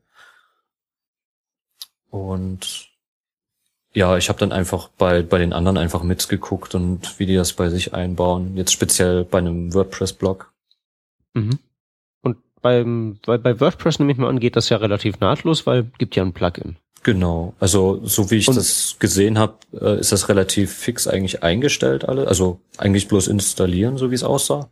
Und 2.09 2.86
ja, 3.93 4.17
ich 4.17 4.29
habe 4.29 4.39
dann 4.39 4.51
einfach 4.51 4.89
bei, 4.89 5.23
bei 5.23 5.39
den 5.39 5.53
anderen 5.53 5.77
einfach 5.77 6.03
mitgeguckt 6.03 6.75
und 6.75 7.19
wie 7.19 7.25
die 7.25 7.35
das 7.35 7.53
bei 7.53 7.69
sich 7.69 7.93
einbauen. 7.93 8.55
Jetzt 8.55 8.73
speziell 8.73 9.23
bei 9.23 9.39
einem 9.39 9.73
WordPress-Blog. 9.73 10.51
Mhm. 11.33 11.59
Und 12.21 12.37
beim, 12.61 13.19
bei, 13.25 13.37
bei 13.37 13.59
WordPress 13.59 13.99
nehme 13.99 14.11
ich 14.11 14.17
mal 14.17 14.29
an, 14.29 14.39
geht 14.39 14.55
das 14.55 14.69
ja 14.69 14.77
relativ 14.77 15.19
nahtlos, 15.19 15.65
weil 15.65 15.89
gibt 15.97 16.15
ja 16.15 16.23
ein 16.23 16.33
Plugin. 16.33 16.75
Genau, 17.03 17.53
also 17.59 18.01
so 18.03 18.29
wie 18.31 18.35
ich 18.35 18.47
und 18.47 18.57
das 18.57 18.97
gesehen 18.99 19.37
habe, 19.37 19.55
äh, 19.79 19.99
ist 19.99 20.11
das 20.11 20.29
relativ 20.29 20.73
fix 20.73 21.07
eigentlich 21.07 21.41
eingestellt 21.41 22.03
alle. 22.03 22.27
Also 22.27 22.59
eigentlich 22.77 23.07
bloß 23.07 23.27
installieren, 23.27 23.97
so 23.97 24.11
wie 24.11 24.15
es 24.15 24.23
aussah. 24.23 24.69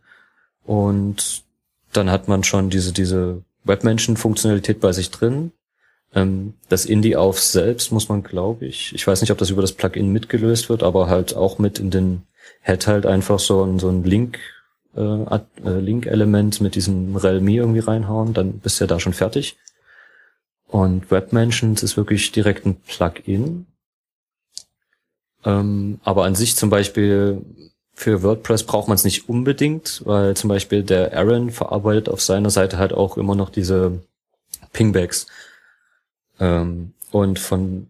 Und 0.64 1.44
dann 1.92 2.10
hat 2.10 2.28
man 2.28 2.44
schon 2.44 2.68
diese, 2.68 2.92
diese 2.92 3.42
Webmenschen-Funktionalität 3.64 4.80
bei 4.80 4.92
sich 4.92 5.10
drin. 5.10 5.52
Ähm, 6.16 6.54
das 6.70 6.86
Indie-Auf 6.86 7.38
selbst 7.38 7.92
muss 7.92 8.08
man, 8.08 8.22
glaube 8.22 8.64
ich, 8.64 8.94
ich 8.94 9.06
weiß 9.06 9.20
nicht, 9.20 9.30
ob 9.30 9.38
das 9.38 9.50
über 9.50 9.60
das 9.60 9.72
Plugin 9.72 10.12
mitgelöst 10.12 10.70
wird, 10.70 10.82
aber 10.82 11.08
halt 11.08 11.36
auch 11.36 11.58
mit 11.58 11.78
in 11.78 11.90
den 11.90 12.22
Head 12.62 12.86
halt 12.86 13.06
einfach 13.06 13.38
so 13.38 13.62
ein, 13.62 13.78
so 13.78 13.90
ein 13.90 14.02
Link, 14.02 14.38
äh, 14.96 15.00
äh, 15.02 15.78
Link-Element 15.78 16.62
mit 16.62 16.74
diesem 16.74 17.14
Realme 17.16 17.52
irgendwie 17.52 17.80
reinhauen, 17.80 18.32
dann 18.32 18.58
bist 18.60 18.80
du 18.80 18.84
ja 18.84 18.88
da 18.88 18.98
schon 18.98 19.12
fertig. 19.12 19.58
Und 20.66 21.10
WebMentions 21.10 21.82
ist 21.82 21.98
wirklich 21.98 22.32
direkt 22.32 22.64
ein 22.64 22.80
Plugin. 22.80 23.66
Ähm, 25.44 26.00
aber 26.02 26.24
an 26.24 26.34
sich 26.34 26.56
zum 26.56 26.70
Beispiel 26.70 27.42
für 27.92 28.22
WordPress 28.22 28.64
braucht 28.64 28.88
man 28.88 28.96
es 28.96 29.04
nicht 29.04 29.28
unbedingt, 29.28 30.02
weil 30.06 30.34
zum 30.34 30.48
Beispiel 30.48 30.82
der 30.82 31.16
Aaron 31.16 31.50
verarbeitet 31.50 32.08
auf 32.08 32.22
seiner 32.22 32.50
Seite 32.50 32.78
halt 32.78 32.92
auch 32.92 33.16
immer 33.16 33.34
noch 33.34 33.50
diese 33.50 34.00
Pingbacks. 34.72 35.26
Ähm, 36.40 36.92
und 37.10 37.38
von, 37.38 37.88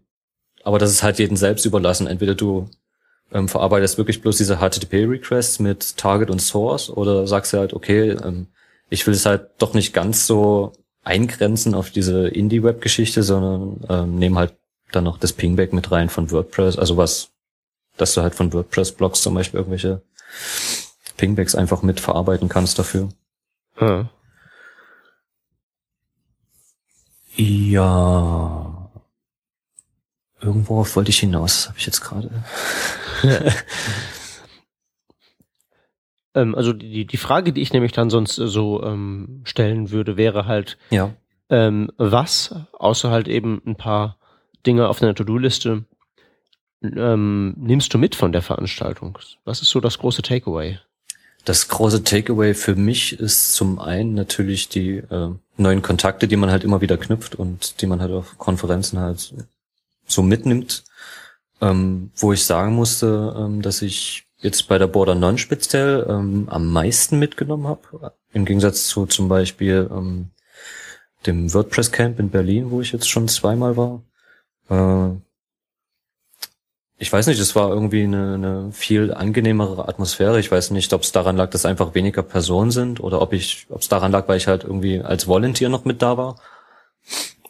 aber 0.63 0.79
das 0.79 0.91
ist 0.91 1.03
halt 1.03 1.19
jedem 1.19 1.37
selbst 1.37 1.65
überlassen. 1.65 2.07
Entweder 2.07 2.35
du 2.35 2.69
ähm, 3.33 3.49
verarbeitest 3.49 3.99
wirklich 3.99 4.23
bloß 4.23 4.37
diese 4.37 4.59
HTTP-Requests 4.59 5.59
mit 5.59 5.97
Target 5.97 6.31
und 6.31 6.41
Source 6.41 6.91
oder 6.91 7.27
sagst 7.27 7.53
halt, 7.53 7.75
okay, 7.75 8.11
ähm, 8.11 8.47
ich 8.89 9.07
will 9.07 9.15
es 9.15 9.27
halt 9.27 9.51
doch 9.59 9.75
nicht 9.75 9.93
ganz 9.93 10.27
so 10.27 10.73
eingrenzen 11.03 11.75
auf 11.75 11.91
diese 11.91 12.29
Indie-Web-Geschichte, 12.29 13.23
sondern 13.23 13.85
ähm, 13.89 14.19
nehme 14.19 14.39
halt 14.39 14.55
dann 14.93 15.05
noch 15.05 15.19
das 15.19 15.33
Pingback 15.33 15.73
mit 15.73 15.91
rein 15.91 16.09
von 16.09 16.31
WordPress, 16.31 16.79
also 16.79 16.97
was, 16.97 17.31
dass 17.97 18.15
du 18.15 18.23
halt 18.23 18.35
von 18.35 18.53
WordPress-Blogs 18.53 19.23
zum 19.23 19.35
Beispiel 19.35 19.59
irgendwelche 19.59 20.03
Pingbacks 21.17 21.55
einfach 21.55 21.83
mit 21.83 22.01
verarbeiten 22.01 22.49
kannst 22.49 22.79
dafür. 22.79 23.09
Hm. 23.77 24.09
Ja. 27.37 28.91
Irgendworauf 30.41 30.97
wollte 30.97 31.11
ich 31.11 31.19
hinaus, 31.19 31.69
habe 31.69 31.79
ich 31.79 31.87
jetzt 31.87 32.01
gerade. 32.01 32.31
ähm, 36.35 36.55
also 36.55 36.73
die, 36.73 37.07
die 37.07 37.17
Frage, 37.17 37.53
die 37.53 37.63
ich 37.63 37.73
nämlich 37.73 37.93
dann 37.93 38.11
sonst 38.11 38.37
so 38.37 38.83
ähm, 38.83 39.43
stellen 39.45 39.91
würde, 39.91 40.17
wäre 40.17 40.47
halt, 40.47 40.79
ja. 40.91 41.15
ähm, 41.49 41.91
was, 41.97 42.55
außer 42.73 43.11
halt 43.11 43.29
eben 43.29 43.63
ein 43.67 43.77
paar 43.77 44.19
Dinge 44.67 44.89
auf 44.89 45.01
deiner 45.01 45.15
To-Do-Liste, 45.15 45.85
ähm, 46.83 47.55
nimmst 47.57 47.93
du 47.95 47.99
mit 47.99 48.15
von 48.15 48.33
der 48.33 48.43
Veranstaltung? 48.43 49.19
Was 49.45 49.63
ist 49.63 49.71
so 49.71 49.81
das 49.81 49.99
große 49.99 50.23
Takeaway? 50.23 50.79
Das 51.47 51.69
große 51.69 52.03
Takeaway 52.03 52.55
für 52.55 52.75
mich 52.75 53.21
ist 53.21 53.53
zum 53.53 53.79
einen 53.79 54.15
natürlich 54.15 54.69
die 54.69 54.97
äh, 54.97 55.31
neuen 55.57 55.81
Kontakte, 55.81 56.27
die 56.27 56.35
man 56.35 56.51
halt 56.51 56.65
immer 56.65 56.81
wieder 56.81 56.99
knüpft 56.99 57.37
und 57.37 57.81
die 57.81 57.87
man 57.87 58.01
halt 58.01 58.11
auf 58.11 58.37
Konferenzen 58.37 58.99
halt 58.99 59.33
so 60.09 60.23
mitnimmt. 60.23 60.83
Ähm, 61.61 62.11
wo 62.17 62.33
ich 62.33 62.45
sagen 62.45 62.75
musste, 62.75 63.33
ähm, 63.39 63.63
dass 63.63 63.81
ich 63.81 64.27
jetzt 64.39 64.67
bei 64.67 64.77
der 64.77 64.89
Border 64.89 65.15
Non 65.15 65.39
speziell 65.39 66.05
ähm, 66.09 66.49
am 66.51 66.71
meisten 66.73 67.21
mitgenommen 67.21 67.69
habe. 67.69 68.13
Im 68.33 68.45
Gegensatz 68.45 68.89
zu 68.89 69.07
zum 69.07 69.29
Beispiel 69.29 69.89
ähm, 69.91 70.31
dem 71.27 71.55
WordPress 71.55 71.93
Camp 71.93 72.19
in 72.19 72.29
Berlin, 72.29 72.73
wo 72.73 72.81
ich 72.81 72.91
jetzt 72.91 73.09
schon 73.09 73.29
zweimal 73.29 73.77
war. 73.77 74.03
Äh, 74.69 75.17
ich 76.99 77.13
weiß 77.13 77.27
nicht, 77.27 77.39
es 77.39 77.55
war 77.55 77.69
irgendwie 77.69 78.05
eine, 78.05 78.35
eine 78.35 78.73
viel 78.73 79.13
angenehmere 79.13 79.87
Atmosphäre. 79.89 80.41
Ich 80.41 80.51
weiß 80.51 80.71
nicht, 80.71 80.93
ob 80.95 81.03
es 81.03 81.13
daran 81.13 81.37
lag, 81.37 81.51
dass 81.51 81.67
einfach 81.67 81.95
weniger 81.95 82.23
Personen 82.23 82.71
sind 82.71 83.01
oder 83.01 83.21
ob 83.21 83.35
ich, 83.35 83.67
ob 83.69 83.83
es 83.83 83.89
daran 83.89 84.13
lag, 84.13 84.29
weil 84.29 84.39
ich 84.39 84.47
halt 84.47 84.65
irgendwie 84.65 85.03
als 85.03 85.27
Volunteer 85.27 85.69
noch 85.69 85.85
mit 85.85 86.01
da 86.01 86.17
war 86.17 86.37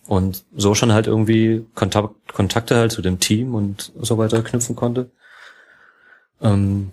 und 0.09 0.45
so 0.57 0.75
schon 0.75 0.93
halt 0.93 1.07
irgendwie 1.07 1.65
Kontakt, 1.75 2.33
Kontakte 2.33 2.77
halt 2.77 2.93
zu 2.93 3.03
dem 3.03 3.21
Team 3.21 3.55
und 3.55 3.93
so 4.01 4.19
weiter 4.19 4.43
knüpfen 4.43 4.75
konnte. 4.75 5.11
Ähm, 6.41 6.93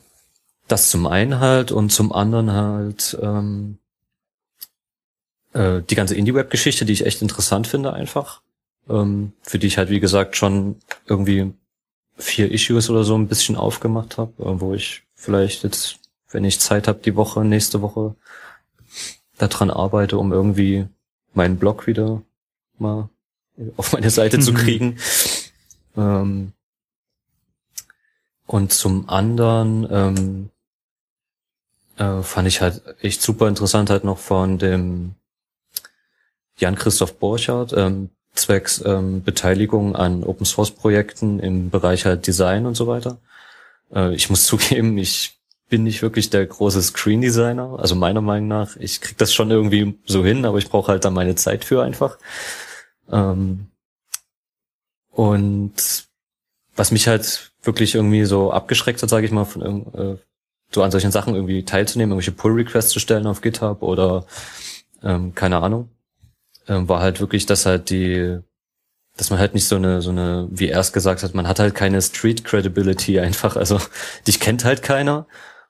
das 0.67 0.89
zum 0.89 1.07
einen 1.07 1.39
halt 1.39 1.71
und 1.71 1.91
zum 1.91 2.13
anderen 2.13 2.51
halt 2.51 3.17
ähm, 3.21 3.77
äh, 5.53 5.81
die 5.81 5.95
ganze 5.95 6.15
Indie-Web-Geschichte, 6.15 6.85
die 6.85 6.93
ich 6.93 7.05
echt 7.05 7.21
interessant 7.21 7.67
finde 7.67 7.93
einfach. 7.93 8.41
Ähm, 8.89 9.33
für 9.41 9.59
die 9.59 9.67
ich 9.67 9.77
halt, 9.77 9.89
wie 9.89 9.99
gesagt, 9.99 10.35
schon 10.35 10.77
irgendwie 11.07 11.53
vier 12.15 12.51
Issues 12.51 12.89
oder 12.89 13.03
so 13.03 13.15
ein 13.15 13.27
bisschen 13.27 13.55
aufgemacht 13.55 14.17
habe, 14.17 14.31
äh, 14.43 14.59
wo 14.59 14.73
ich 14.73 15.03
vielleicht 15.15 15.63
jetzt, 15.63 15.99
wenn 16.31 16.45
ich 16.45 16.59
Zeit 16.59 16.87
habe, 16.87 16.99
die 16.99 17.15
Woche, 17.15 17.43
nächste 17.43 17.81
Woche 17.81 18.15
daran 19.37 19.71
arbeite, 19.71 20.17
um 20.17 20.31
irgendwie 20.31 20.87
meinen 21.33 21.57
Blog 21.57 21.87
wieder 21.87 22.21
mal 22.77 23.09
auf 23.77 23.93
meine 23.93 24.09
Seite 24.09 24.39
zu 24.39 24.53
kriegen. 24.53 24.97
Ähm, 25.95 26.53
und 28.45 28.73
zum 28.73 29.09
anderen 29.09 29.87
ähm, 29.89 30.49
äh, 31.97 32.23
fand 32.23 32.47
ich 32.47 32.61
halt 32.61 32.83
echt 33.01 33.21
super 33.21 33.47
interessant 33.47 33.89
halt 33.89 34.03
noch 34.03 34.17
von 34.17 34.57
dem 34.57 35.15
Jan-Christoph 36.57 37.17
Borchardt, 37.19 37.73
ähm, 37.73 38.09
zwecks 38.33 38.83
ähm, 38.85 39.23
Beteiligung 39.23 39.95
an 39.95 40.23
Open 40.23 40.45
Source 40.45 40.71
Projekten 40.71 41.39
im 41.39 41.69
Bereich 41.69 42.05
halt 42.05 42.27
Design 42.27 42.65
und 42.65 42.75
so 42.75 42.87
weiter. 42.87 43.17
Äh, 43.93 44.13
ich 44.15 44.29
muss 44.29 44.45
zugeben, 44.45 44.97
ich 44.97 45.39
bin 45.69 45.83
nicht 45.83 46.01
wirklich 46.01 46.29
der 46.29 46.45
große 46.45 46.81
Screen 46.81 47.21
Designer, 47.21 47.79
also 47.79 47.95
meiner 47.95 48.21
Meinung 48.21 48.47
nach. 48.47 48.75
Ich 48.77 49.01
krieg 49.01 49.17
das 49.17 49.33
schon 49.33 49.49
irgendwie 49.49 49.97
so 50.05 50.23
hin, 50.23 50.45
aber 50.45 50.57
ich 50.57 50.69
brauche 50.69 50.91
halt 50.91 51.05
dann 51.05 51.13
meine 51.13 51.35
Zeit 51.35 51.63
für 51.65 51.83
einfach. 51.83 52.17
Ähm, 53.11 53.67
und 55.09 56.05
was 56.75 56.91
mich 56.91 57.07
halt 57.07 57.51
wirklich 57.61 57.95
irgendwie 57.95 58.25
so 58.25 58.51
abgeschreckt 58.51 59.01
hat, 59.01 59.09
sage 59.09 59.25
ich 59.25 59.31
mal, 59.31 59.45
von 59.45 59.93
äh, 59.93 60.17
so 60.71 60.81
an 60.83 60.91
solchen 60.91 61.11
Sachen 61.11 61.35
irgendwie 61.35 61.63
teilzunehmen, 61.63 62.11
irgendwelche 62.11 62.31
Pull-Requests 62.31 62.91
zu 62.91 62.99
stellen 62.99 63.27
auf 63.27 63.41
GitHub 63.41 63.83
oder 63.83 64.25
ähm, 65.03 65.35
keine 65.35 65.57
Ahnung, 65.61 65.89
ähm, 66.67 66.87
war 66.89 67.01
halt 67.01 67.19
wirklich, 67.19 67.45
dass 67.45 67.65
halt 67.65 67.89
die, 67.89 68.39
dass 69.17 69.29
man 69.29 69.39
halt 69.39 69.53
nicht 69.53 69.67
so 69.67 69.75
eine, 69.75 70.01
so 70.01 70.09
eine, 70.09 70.47
wie 70.51 70.69
er 70.69 70.79
es 70.79 70.93
gesagt 70.93 71.23
hat, 71.23 71.33
man 71.33 71.47
hat 71.47 71.59
halt 71.59 71.75
keine 71.75 72.01
Street 72.01 72.43
Credibility 72.43 73.19
einfach, 73.21 73.55
also 73.55 73.79
dich 74.27 74.39
kennt 74.39 74.65
halt 74.65 74.83
keiner. 74.83 75.25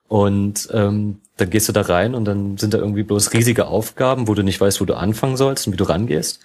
Und 0.06 0.68
ähm, 0.72 1.20
dann 1.36 1.50
gehst 1.50 1.68
du 1.68 1.72
da 1.72 1.80
rein 1.80 2.14
und 2.14 2.24
dann 2.26 2.58
sind 2.58 2.74
da 2.74 2.78
irgendwie 2.78 3.02
bloß 3.02 3.32
riesige 3.32 3.66
Aufgaben, 3.66 4.28
wo 4.28 4.34
du 4.34 4.42
nicht 4.42 4.60
weißt, 4.60 4.80
wo 4.80 4.84
du 4.84 4.94
anfangen 4.94 5.36
sollst 5.36 5.66
und 5.66 5.72
wie 5.72 5.76
du 5.78 5.84
rangehst. 5.84 6.40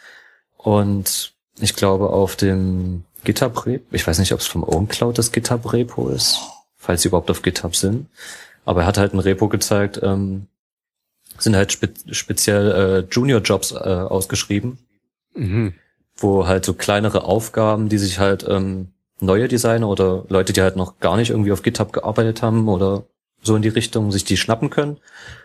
Und 0.57 1.33
ich 1.59 1.75
glaube 1.75 2.09
auf 2.09 2.35
dem 2.35 3.03
GitHub 3.23 3.65
Repo, 3.65 3.85
ich 3.91 4.07
weiß 4.07 4.19
nicht, 4.19 4.33
ob 4.33 4.39
es 4.39 4.47
vom 4.47 4.63
OwnCloud 4.63 5.17
das 5.17 5.31
GitHub 5.31 5.71
Repo 5.73 6.09
ist, 6.09 6.39
falls 6.77 7.01
sie 7.01 7.09
überhaupt 7.09 7.29
auf 7.29 7.41
GitHub 7.41 7.75
sind, 7.75 8.07
aber 8.65 8.81
er 8.81 8.87
hat 8.87 8.97
halt 8.97 9.13
ein 9.13 9.19
Repo 9.19 9.49
gezeigt, 9.49 9.99
ähm, 10.01 10.47
sind 11.39 11.55
halt 11.55 11.71
spe 11.71 11.89
speziell 12.11 12.71
äh, 12.71 13.13
Junior-Jobs 13.13 13.71
äh, 13.71 13.75
ausgeschrieben, 13.75 14.77
mhm. 15.35 15.73
wo 16.17 16.47
halt 16.47 16.65
so 16.65 16.73
kleinere 16.73 17.23
Aufgaben, 17.23 17.89
die 17.89 17.97
sich 17.97 18.19
halt 18.19 18.45
ähm, 18.47 18.89
neue 19.19 19.47
Designer 19.47 19.87
oder 19.87 20.25
Leute, 20.29 20.53
die 20.53 20.61
halt 20.61 20.75
noch 20.75 20.99
gar 20.99 21.17
nicht 21.17 21.29
irgendwie 21.29 21.51
auf 21.51 21.63
GitHub 21.63 21.93
gearbeitet 21.93 22.41
haben 22.41 22.67
oder 22.67 23.05
so 23.41 23.55
in 23.55 23.61
die 23.61 23.69
Richtung 23.69 24.11
sich 24.11 24.23
die 24.23 24.37
schnappen 24.37 24.69
können 24.69 24.97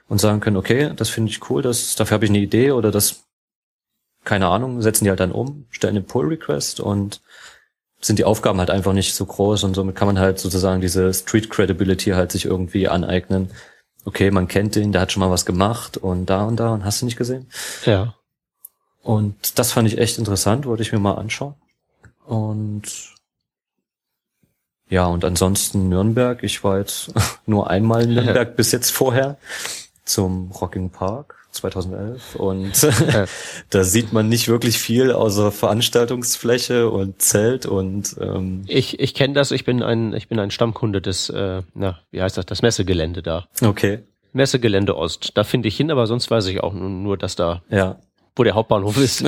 und 0.09 0.20
sagen 0.20 0.40
können, 0.40 0.57
okay, 0.57 0.92
das 0.96 1.09
finde 1.09 1.30
ich 1.30 1.48
cool, 1.50 1.62
das, 1.62 1.94
dafür 1.94 2.16
habe 2.16 2.24
ich 2.24 2.30
eine 2.30 2.40
Idee 2.40 2.72
oder 2.72 2.90
das, 2.90 3.24
keine 4.24 4.48
Ahnung, 4.48 4.83
setzen 4.83 5.04
die 5.04 5.11
halt 5.11 5.20
dann 5.20 5.33
um, 5.33 5.66
stellen 5.70 5.96
einen 5.96 6.07
Pull-Request 6.07 6.80
und 6.80 7.20
sind 8.00 8.18
die 8.18 8.24
Aufgaben 8.24 8.59
halt 8.59 8.70
einfach 8.70 8.92
nicht 8.92 9.14
so 9.14 9.24
groß 9.24 9.64
und 9.64 9.74
somit 9.74 9.96
kann 9.96 10.07
man 10.07 10.18
halt 10.18 10.38
sozusagen 10.38 10.80
diese 10.80 11.12
Street 11.14 11.48
Credibility 11.48 12.11
halt 12.11 12.33
sich 12.33 12.44
irgendwie 12.44 12.88
aneignen. 12.88 13.50
Okay, 14.04 14.30
man 14.30 14.48
kennt 14.48 14.74
den, 14.74 14.92
der 14.92 15.00
hat 15.02 15.12
schon 15.12 15.20
mal 15.20 15.30
was 15.30 15.46
gemacht 15.46 15.96
und 15.96 16.26
da 16.26 16.44
und 16.44 16.56
da 16.56 16.74
und 16.74 16.84
hast 16.84 17.00
du 17.00 17.06
nicht 17.06 17.16
gesehen? 17.16 17.48
Ja. 17.84 18.14
Und 19.02 19.58
das 19.58 19.72
fand 19.72 19.88
ich 19.88 19.98
echt 19.98 20.18
interessant, 20.18 20.66
wollte 20.66 20.82
ich 20.82 20.92
mir 20.92 20.98
mal 20.98 21.14
anschauen. 21.14 21.54
Und 22.26 23.14
ja, 24.88 25.06
und 25.06 25.24
ansonsten 25.24 25.88
Nürnberg. 25.88 26.42
Ich 26.42 26.62
war 26.64 26.78
jetzt 26.78 27.12
nur 27.46 27.70
einmal 27.70 28.02
in 28.02 28.14
Nürnberg 28.14 28.56
bis 28.56 28.72
jetzt 28.72 28.90
vorher 28.90 29.38
zum 30.04 30.50
Rocking 30.52 30.90
Park. 30.90 31.43
2011 31.54 32.36
und 32.36 32.72
da 33.70 33.84
sieht 33.84 34.12
man 34.12 34.28
nicht 34.28 34.48
wirklich 34.48 34.78
viel 34.78 35.12
außer 35.12 35.52
Veranstaltungsfläche 35.52 36.90
und 36.90 37.22
Zelt 37.22 37.66
und 37.66 38.16
ähm 38.20 38.64
ich 38.66 38.98
ich 39.00 39.14
kenne 39.14 39.34
das 39.34 39.50
ich 39.50 39.64
bin 39.64 39.82
ein 39.82 40.12
ich 40.12 40.28
bin 40.28 40.38
ein 40.38 40.50
Stammkunde 40.50 41.00
des 41.00 41.30
äh, 41.30 41.62
na 41.74 42.00
wie 42.10 42.20
heißt 42.20 42.36
das 42.36 42.46
das 42.46 42.62
Messegelände 42.62 43.22
da. 43.22 43.46
Okay. 43.62 44.00
Messegelände 44.32 44.96
Ost. 44.96 45.32
Da 45.34 45.44
finde 45.44 45.68
ich 45.68 45.76
hin 45.76 45.90
aber 45.90 46.06
sonst 46.06 46.30
weiß 46.30 46.46
ich 46.46 46.60
auch 46.60 46.74
nur, 46.74 46.90
nur 46.90 47.16
dass 47.16 47.36
da 47.36 47.62
ja. 47.70 47.98
wo 48.34 48.42
der 48.42 48.54
Hauptbahnhof 48.54 48.96
ist. 48.96 49.24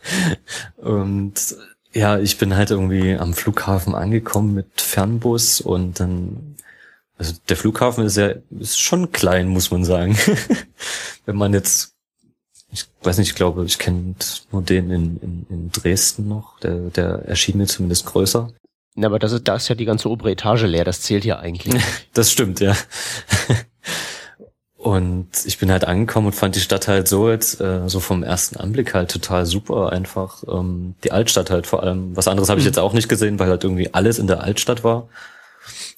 Und 0.76 1.34
ja 1.92 2.18
ich 2.18 2.38
bin 2.38 2.56
halt 2.56 2.70
irgendwie 2.70 3.14
am 3.14 3.34
Flughafen 3.34 3.94
angekommen 3.94 4.54
mit 4.54 4.80
Fernbus 4.80 5.60
und 5.60 5.98
dann 5.98 6.56
also 7.18 7.34
der 7.48 7.56
Flughafen 7.56 8.04
ist 8.04 8.16
ja 8.16 8.34
ist 8.58 8.80
schon 8.80 9.12
klein, 9.12 9.48
muss 9.48 9.70
man 9.70 9.84
sagen. 9.84 10.18
Wenn 11.26 11.36
man 11.36 11.54
jetzt, 11.54 11.94
ich 12.70 12.86
weiß 13.02 13.18
nicht, 13.18 13.28
ich 13.28 13.34
glaube, 13.34 13.64
ich 13.64 13.78
kenne 13.78 14.14
nur 14.52 14.62
den 14.62 14.90
in, 14.90 15.16
in, 15.18 15.46
in 15.48 15.70
Dresden 15.70 16.28
noch. 16.28 16.60
Der, 16.60 16.90
der 16.90 17.24
erschien 17.26 17.58
mir 17.58 17.66
zumindest 17.66 18.06
größer. 18.06 18.50
Na, 18.94 19.06
aber 19.08 19.18
das 19.18 19.32
ist, 19.32 19.46
da 19.48 19.56
ist 19.56 19.68
ja 19.68 19.74
die 19.74 19.84
ganze 19.84 20.10
obere 20.10 20.30
Etage 20.30 20.62
leer, 20.62 20.84
das 20.84 21.02
zählt 21.02 21.24
ja 21.24 21.38
eigentlich. 21.38 21.82
das 22.14 22.32
stimmt, 22.32 22.60
ja. 22.60 22.74
Und 24.86 25.28
ich 25.44 25.58
bin 25.58 25.72
halt 25.72 25.84
angekommen 25.84 26.28
und 26.28 26.32
fand 26.32 26.54
die 26.54 26.60
Stadt 26.60 26.86
halt 26.86 27.08
so 27.08 27.28
jetzt, 27.28 27.60
äh, 27.60 27.88
so 27.88 27.98
vom 27.98 28.22
ersten 28.22 28.56
Anblick 28.56 28.94
halt 28.94 29.10
total 29.10 29.44
super 29.44 29.90
einfach. 29.90 30.44
Ähm, 30.46 30.94
die 31.02 31.10
Altstadt 31.10 31.50
halt 31.50 31.66
vor 31.66 31.82
allem. 31.82 32.16
Was 32.16 32.28
anderes 32.28 32.48
habe 32.48 32.60
ich 32.60 32.64
mhm. 32.64 32.68
jetzt 32.68 32.78
auch 32.78 32.92
nicht 32.92 33.08
gesehen, 33.08 33.38
weil 33.40 33.48
halt 33.48 33.64
irgendwie 33.64 33.92
alles 33.92 34.20
in 34.20 34.28
der 34.28 34.42
Altstadt 34.42 34.84
war. 34.84 35.08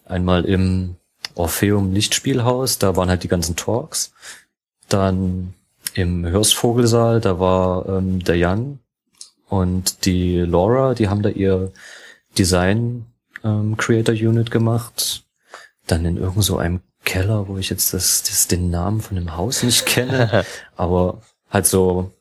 Einmal 0.07 0.47
im 0.47 0.97
Orpheum 1.39 1.93
Lichtspielhaus, 1.93 2.79
da 2.79 2.97
waren 2.97 3.09
halt 3.09 3.23
die 3.23 3.29
ganzen 3.29 3.57
Talks. 3.57 4.13
Dann 4.89 5.55
im 5.95 6.27
Hörsvogelsaal, 6.27 7.21
da 7.21 7.41
war 7.41 7.89
ähm, 7.89 8.23
der 8.25 8.37
Jan 8.37 8.79
und 9.49 10.05
die 10.05 10.39
Laura, 10.39 10.95
die 10.95 11.09
haben 11.09 11.23
da 11.23 11.29
ihr 11.29 11.73
Design 12.37 13.07
ähm, 13.45 13.77
Creator 13.77 14.15
Unit 14.15 14.51
gemacht. 14.51 15.25
Dann 15.87 16.05
in 16.05 16.17
irgend 16.17 16.45
so 16.45 16.59
einem 16.59 16.81
Keller, 17.05 17.49
wo 17.49 17.57
ich 17.57 17.71
jetzt 17.71 17.95
das, 17.95 18.23
das 18.25 18.49
den 18.49 18.71
Namen 18.71 19.01
von 19.01 19.17
dem 19.17 19.37
Haus 19.37 19.63
nicht 19.63 19.87
kenne, 19.87 20.45
aber 20.77 21.23
halt 21.51 21.67
so 21.67 22.13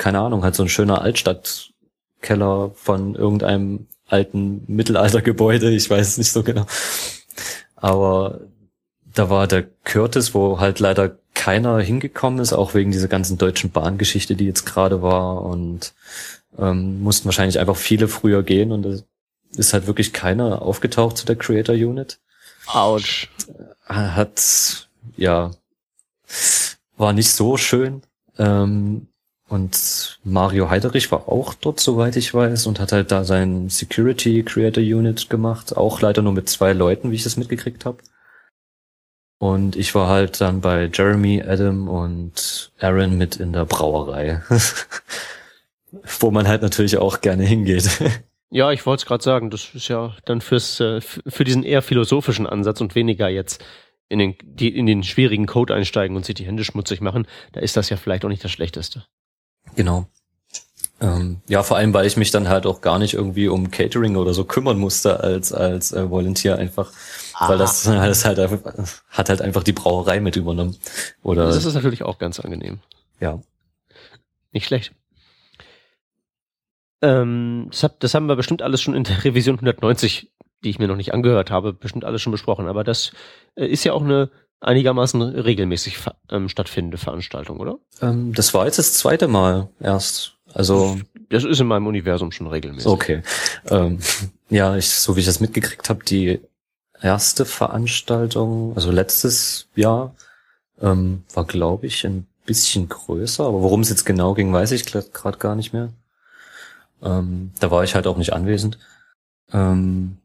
keine 0.00 0.20
Ahnung, 0.20 0.42
halt 0.42 0.54
so 0.54 0.62
ein 0.62 0.70
schöner 0.70 1.02
Altstadtkeller 1.02 2.70
von 2.74 3.14
irgendeinem 3.14 3.86
alten 4.10 4.64
Mittelaltergebäude, 4.66 5.70
ich 5.70 5.88
weiß 5.88 6.06
es 6.06 6.18
nicht 6.18 6.32
so 6.32 6.42
genau. 6.42 6.66
Aber 7.76 8.40
da 9.14 9.30
war 9.30 9.46
der 9.46 9.66
Curtis, 9.84 10.34
wo 10.34 10.60
halt 10.60 10.80
leider 10.80 11.16
keiner 11.34 11.78
hingekommen 11.78 12.40
ist, 12.40 12.52
auch 12.52 12.74
wegen 12.74 12.90
dieser 12.90 13.08
ganzen 13.08 13.38
deutschen 13.38 13.70
Bahngeschichte, 13.70 14.36
die 14.36 14.46
jetzt 14.46 14.66
gerade 14.66 15.02
war 15.02 15.42
und 15.42 15.94
ähm, 16.58 17.02
mussten 17.02 17.24
wahrscheinlich 17.26 17.58
einfach 17.58 17.76
viele 17.76 18.08
früher 18.08 18.42
gehen 18.42 18.72
und 18.72 18.84
es 18.84 19.04
ist 19.56 19.72
halt 19.72 19.86
wirklich 19.86 20.12
keiner 20.12 20.62
aufgetaucht 20.62 21.16
zu 21.16 21.26
der 21.26 21.36
Creator 21.36 21.74
Unit. 21.74 22.18
Autsch. 22.66 23.28
Hat, 23.86 24.88
ja, 25.16 25.50
war 26.96 27.12
nicht 27.12 27.32
so 27.32 27.56
schön. 27.56 28.02
Ähm, 28.38 29.08
und 29.50 30.20
Mario 30.22 30.70
Heiderich 30.70 31.10
war 31.10 31.28
auch 31.28 31.54
dort, 31.54 31.80
soweit 31.80 32.14
ich 32.14 32.32
weiß, 32.32 32.68
und 32.68 32.78
hat 32.78 32.92
halt 32.92 33.10
da 33.10 33.24
sein 33.24 33.68
Security 33.68 34.44
Creator 34.44 34.82
Unit 34.82 35.28
gemacht. 35.28 35.76
Auch 35.76 36.00
leider 36.00 36.22
nur 36.22 36.32
mit 36.32 36.48
zwei 36.48 36.72
Leuten, 36.72 37.10
wie 37.10 37.16
ich 37.16 37.24
das 37.24 37.36
mitgekriegt 37.36 37.84
habe. 37.84 37.98
Und 39.40 39.74
ich 39.74 39.92
war 39.96 40.06
halt 40.06 40.40
dann 40.40 40.60
bei 40.60 40.88
Jeremy, 40.92 41.42
Adam 41.42 41.88
und 41.88 42.70
Aaron 42.78 43.18
mit 43.18 43.36
in 43.36 43.52
der 43.52 43.64
Brauerei. 43.64 44.40
Wo 46.20 46.30
man 46.30 46.46
halt 46.46 46.62
natürlich 46.62 46.98
auch 46.98 47.20
gerne 47.20 47.44
hingeht. 47.44 47.90
Ja, 48.52 48.72
ich 48.72 48.84
wollte 48.84 49.02
es 49.02 49.06
gerade 49.06 49.22
sagen, 49.22 49.50
das 49.50 49.76
ist 49.76 49.86
ja 49.86 50.16
dann 50.24 50.40
fürs 50.40 50.80
äh, 50.80 51.00
für 51.00 51.44
diesen 51.44 51.62
eher 51.62 51.82
philosophischen 51.82 52.48
Ansatz 52.48 52.80
und 52.80 52.96
weniger 52.96 53.28
jetzt 53.28 53.64
in 54.08 54.18
den, 54.18 54.34
die 54.42 54.76
in 54.76 54.86
den 54.86 55.04
schwierigen 55.04 55.46
Code 55.46 55.72
einsteigen 55.72 56.16
und 56.16 56.24
sich 56.24 56.34
die 56.34 56.46
Hände 56.46 56.64
schmutzig 56.64 57.00
machen, 57.00 57.28
da 57.52 57.60
ist 57.60 57.76
das 57.76 57.90
ja 57.90 57.96
vielleicht 57.96 58.24
auch 58.24 58.28
nicht 58.28 58.42
das 58.42 58.50
Schlechteste. 58.50 59.04
Genau. 59.76 60.06
Ähm, 61.00 61.40
ja, 61.48 61.62
vor 61.62 61.78
allem, 61.78 61.94
weil 61.94 62.06
ich 62.06 62.18
mich 62.18 62.30
dann 62.30 62.48
halt 62.48 62.66
auch 62.66 62.82
gar 62.82 62.98
nicht 62.98 63.14
irgendwie 63.14 63.48
um 63.48 63.70
Catering 63.70 64.16
oder 64.16 64.34
so 64.34 64.44
kümmern 64.44 64.78
musste 64.78 65.20
als 65.20 65.50
als 65.52 65.92
äh, 65.92 66.10
Volunteer 66.10 66.58
einfach, 66.58 66.92
Aha. 67.34 67.48
weil 67.48 67.58
das, 67.58 67.84
das 67.84 68.24
halt 68.26 68.38
hat 68.38 69.28
halt 69.30 69.40
einfach 69.40 69.62
die 69.62 69.72
Brauerei 69.72 70.20
mit 70.20 70.36
übernommen. 70.36 70.76
Oder 71.22 71.46
das 71.46 71.64
ist 71.64 71.74
natürlich 71.74 72.02
auch 72.02 72.18
ganz 72.18 72.38
angenehm. 72.38 72.80
Ja. 73.18 73.40
Nicht 74.52 74.66
schlecht. 74.66 74.92
Ähm, 77.02 77.68
das, 77.70 77.82
hab, 77.82 78.00
das 78.00 78.12
haben 78.12 78.26
wir 78.26 78.36
bestimmt 78.36 78.60
alles 78.60 78.82
schon 78.82 78.94
in 78.94 79.04
der 79.04 79.24
Revision 79.24 79.56
190, 79.56 80.30
die 80.64 80.68
ich 80.68 80.78
mir 80.78 80.88
noch 80.88 80.96
nicht 80.96 81.14
angehört 81.14 81.50
habe, 81.50 81.72
bestimmt 81.72 82.04
alles 82.04 82.20
schon 82.20 82.32
besprochen. 82.32 82.68
Aber 82.68 82.84
das 82.84 83.12
äh, 83.54 83.66
ist 83.66 83.84
ja 83.84 83.94
auch 83.94 84.02
eine 84.02 84.30
einigermaßen 84.60 85.22
regelmäßig 85.22 85.98
ähm, 86.30 86.48
stattfindende 86.48 86.98
Veranstaltung, 86.98 87.60
oder? 87.60 87.78
Ähm, 88.02 88.32
das 88.34 88.54
war 88.54 88.66
jetzt 88.66 88.78
das 88.78 88.94
zweite 88.94 89.28
Mal 89.28 89.68
erst. 89.80 90.34
Also 90.52 90.98
das 91.28 91.44
ist 91.44 91.60
in 91.60 91.66
meinem 91.66 91.86
Universum 91.86 92.32
schon 92.32 92.46
regelmäßig. 92.46 92.90
Okay. 92.90 93.22
Ähm, 93.68 93.98
ja, 94.50 94.76
ich, 94.76 94.88
so 94.88 95.16
wie 95.16 95.20
ich 95.20 95.26
das 95.26 95.40
mitgekriegt 95.40 95.88
habe, 95.88 96.04
die 96.04 96.40
erste 97.00 97.44
Veranstaltung, 97.44 98.74
also 98.74 98.90
letztes 98.90 99.68
Jahr, 99.74 100.14
ähm, 100.80 101.24
war 101.32 101.44
glaube 101.44 101.86
ich 101.86 102.04
in 102.04 102.26
bisschen 102.50 102.88
größer, 102.88 103.44
aber 103.44 103.62
worum 103.62 103.80
es 103.80 103.90
jetzt 103.90 104.04
genau 104.04 104.34
ging, 104.34 104.52
weiß 104.52 104.72
ich 104.72 104.84
gerade 104.86 105.38
gar 105.38 105.54
nicht 105.54 105.72
mehr. 105.72 105.90
Ähm, 107.00 107.52
da 107.60 107.70
war 107.70 107.84
ich 107.84 107.94
halt 107.94 108.08
auch 108.08 108.16
nicht 108.16 108.32
anwesend. 108.32 108.76
Ähm, 109.52 110.18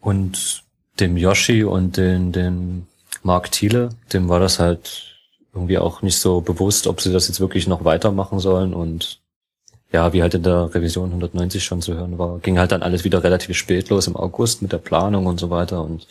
und 0.00 0.64
dem 0.98 1.18
Yoshi 1.18 1.64
und 1.64 1.98
den, 1.98 2.32
den 2.32 2.86
Mark 3.22 3.50
Thiele, 3.52 3.90
dem 4.12 4.28
war 4.28 4.40
das 4.40 4.58
halt 4.58 5.18
irgendwie 5.54 5.78
auch 5.78 6.02
nicht 6.02 6.18
so 6.18 6.40
bewusst, 6.40 6.86
ob 6.86 7.00
sie 7.00 7.12
das 7.12 7.28
jetzt 7.28 7.40
wirklich 7.40 7.66
noch 7.66 7.84
weitermachen 7.84 8.38
sollen 8.38 8.74
und 8.74 9.20
ja, 9.92 10.12
wie 10.14 10.22
halt 10.22 10.34
in 10.34 10.42
der 10.42 10.74
Revision 10.74 11.10
190 11.10 11.62
schon 11.62 11.82
zu 11.82 11.94
hören 11.94 12.18
war, 12.18 12.38
ging 12.38 12.58
halt 12.58 12.72
dann 12.72 12.82
alles 12.82 13.04
wieder 13.04 13.22
relativ 13.22 13.56
spät 13.56 13.90
los 13.90 14.06
im 14.06 14.16
August 14.16 14.62
mit 14.62 14.72
der 14.72 14.78
Planung 14.78 15.26
und 15.26 15.38
so 15.38 15.50
weiter 15.50 15.82
und 15.82 16.06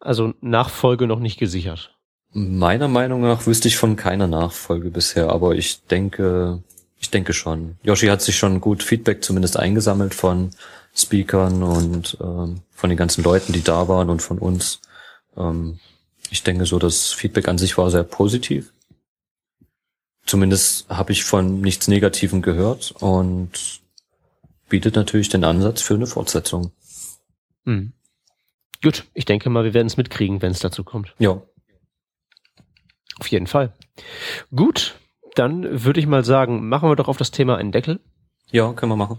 also 0.00 0.34
Nachfolge 0.40 1.06
noch 1.06 1.20
nicht 1.20 1.38
gesichert. 1.38 1.94
Meiner 2.32 2.88
Meinung 2.88 3.20
nach 3.20 3.46
wüsste 3.46 3.68
ich 3.68 3.76
von 3.76 3.94
keiner 3.94 4.26
Nachfolge 4.26 4.90
bisher, 4.90 5.28
aber 5.28 5.54
ich 5.54 5.82
denke, 5.84 6.62
ich 6.98 7.10
denke 7.10 7.34
schon. 7.34 7.76
Yoshi 7.82 8.06
hat 8.06 8.22
sich 8.22 8.36
schon 8.36 8.60
gut 8.60 8.82
Feedback 8.82 9.22
zumindest 9.22 9.58
eingesammelt 9.58 10.14
von 10.14 10.50
Speakern 10.94 11.62
und 11.62 12.18
ähm, 12.20 12.62
von 12.70 12.90
den 12.90 12.96
ganzen 12.96 13.24
Leuten, 13.24 13.52
die 13.52 13.62
da 13.62 13.88
waren 13.88 14.10
und 14.10 14.20
von 14.20 14.38
uns. 14.38 14.80
Ähm, 15.36 15.78
ich 16.30 16.42
denke 16.42 16.66
so, 16.66 16.78
das 16.78 17.12
Feedback 17.12 17.48
an 17.48 17.58
sich 17.58 17.78
war 17.78 17.90
sehr 17.90 18.04
positiv. 18.04 18.72
Zumindest 20.26 20.88
habe 20.88 21.12
ich 21.12 21.24
von 21.24 21.60
nichts 21.60 21.88
Negativem 21.88 22.42
gehört 22.42 22.92
und 23.00 23.80
bietet 24.68 24.96
natürlich 24.96 25.28
den 25.28 25.44
Ansatz 25.44 25.82
für 25.82 25.94
eine 25.94 26.06
Fortsetzung. 26.06 26.72
Hm. 27.64 27.92
Gut, 28.82 29.04
ich 29.14 29.24
denke 29.24 29.50
mal, 29.50 29.64
wir 29.64 29.74
werden 29.74 29.86
es 29.86 29.96
mitkriegen, 29.96 30.42
wenn 30.42 30.52
es 30.52 30.60
dazu 30.60 30.84
kommt. 30.84 31.14
Ja. 31.18 31.40
Auf 33.18 33.26
jeden 33.28 33.46
Fall. 33.46 33.72
Gut, 34.54 34.96
dann 35.34 35.84
würde 35.84 36.00
ich 36.00 36.06
mal 36.06 36.24
sagen, 36.24 36.68
machen 36.68 36.88
wir 36.88 36.96
doch 36.96 37.08
auf 37.08 37.16
das 37.16 37.30
Thema 37.30 37.56
einen 37.56 37.72
Deckel. 37.72 38.00
Ja, 38.50 38.72
können 38.72 38.90
wir 38.90 38.96
machen. 38.96 39.18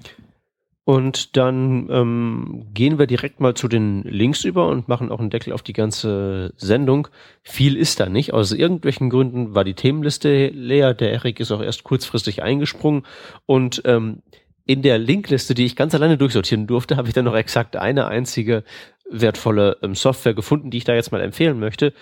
Und 0.86 1.38
dann 1.38 1.88
ähm, 1.89 2.65
gehen 2.74 3.00
wir 3.00 3.08
direkt 3.08 3.39
mal 3.39 3.54
zu 3.54 3.69
den 3.69 4.04
Links 4.04 4.43
über 4.43 4.67
und 4.67 4.89
machen 4.89 5.12
auch 5.12 5.19
einen 5.22 5.30
Deckel 5.30 5.54
auf 5.54 5.62
die 5.62 5.72
ganze 5.72 6.54
Sendung. 6.58 7.08
Viel 7.41 7.78
ist 7.78 8.02
da 8.02 8.10
nicht. 8.10 8.34
Aus 8.34 8.52
irgendwelchen 8.52 9.10
Gründen 9.10 9.56
war 9.56 9.63
die 9.63 9.76
Themenliste 9.76 10.48
leer. 10.48 10.93
Der 10.93 11.13
Erik 11.13 11.39
ist 11.39 11.52
auch 11.52 11.62
erst 11.62 11.86
kurzfristig 11.86 12.43
eingesprungen. 12.43 13.06
Und 13.46 13.82
ähm, 13.86 14.24
in 14.65 14.82
der 14.82 14.98
Linkliste, 14.98 15.54
die 15.54 15.65
ich 15.65 15.78
ganz 15.78 15.96
alleine 15.96 16.17
durchsortieren 16.17 16.67
durfte, 16.67 16.98
habe 16.98 17.08
ich 17.08 17.13
dann 17.13 17.26
noch 17.26 17.36
exakt 17.36 17.78
eine 17.78 18.08
einzige 18.08 18.65
wertvolle 19.10 19.78
ähm, 19.84 19.96
Software 19.96 20.34
gefunden, 20.34 20.69
die 20.69 20.78
ich 20.80 20.86
da 20.86 20.96
jetzt 20.96 21.13
mal 21.13 21.22
empfehlen 21.22 21.60
möchte. 21.60 21.93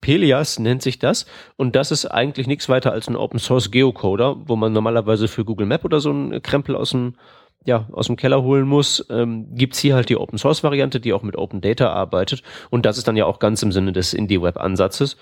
Pelias 0.00 0.58
nennt 0.58 0.80
sich 0.80 0.98
das 0.98 1.26
und 1.56 1.76
das 1.76 1.90
ist 1.90 2.06
eigentlich 2.06 2.46
nichts 2.46 2.70
weiter 2.70 2.90
als 2.90 3.06
ein 3.06 3.16
Open 3.16 3.38
Source 3.38 3.70
Geocoder, 3.70 4.36
wo 4.46 4.56
man 4.56 4.72
normalerweise 4.72 5.28
für 5.28 5.44
Google 5.44 5.66
Map 5.66 5.84
oder 5.84 6.00
so 6.00 6.08
einen 6.08 6.40
Krempel 6.40 6.74
aus 6.74 6.92
dem 6.92 7.16
ja, 7.64 7.86
aus 7.92 8.06
dem 8.06 8.16
Keller 8.16 8.42
holen 8.42 8.66
muss, 8.66 9.04
ähm, 9.10 9.54
gibt's 9.54 9.78
hier 9.78 9.94
halt 9.94 10.08
die 10.08 10.16
Open 10.16 10.38
Source 10.38 10.62
Variante, 10.62 11.00
die 11.00 11.12
auch 11.12 11.22
mit 11.22 11.36
Open 11.36 11.60
Data 11.60 11.90
arbeitet. 11.90 12.42
Und 12.70 12.86
das 12.86 12.98
ist 12.98 13.06
dann 13.06 13.16
ja 13.16 13.26
auch 13.26 13.38
ganz 13.38 13.62
im 13.62 13.72
Sinne 13.72 13.92
des 13.92 14.14
Indie 14.14 14.40
Web 14.40 14.58
Ansatzes 14.58 15.16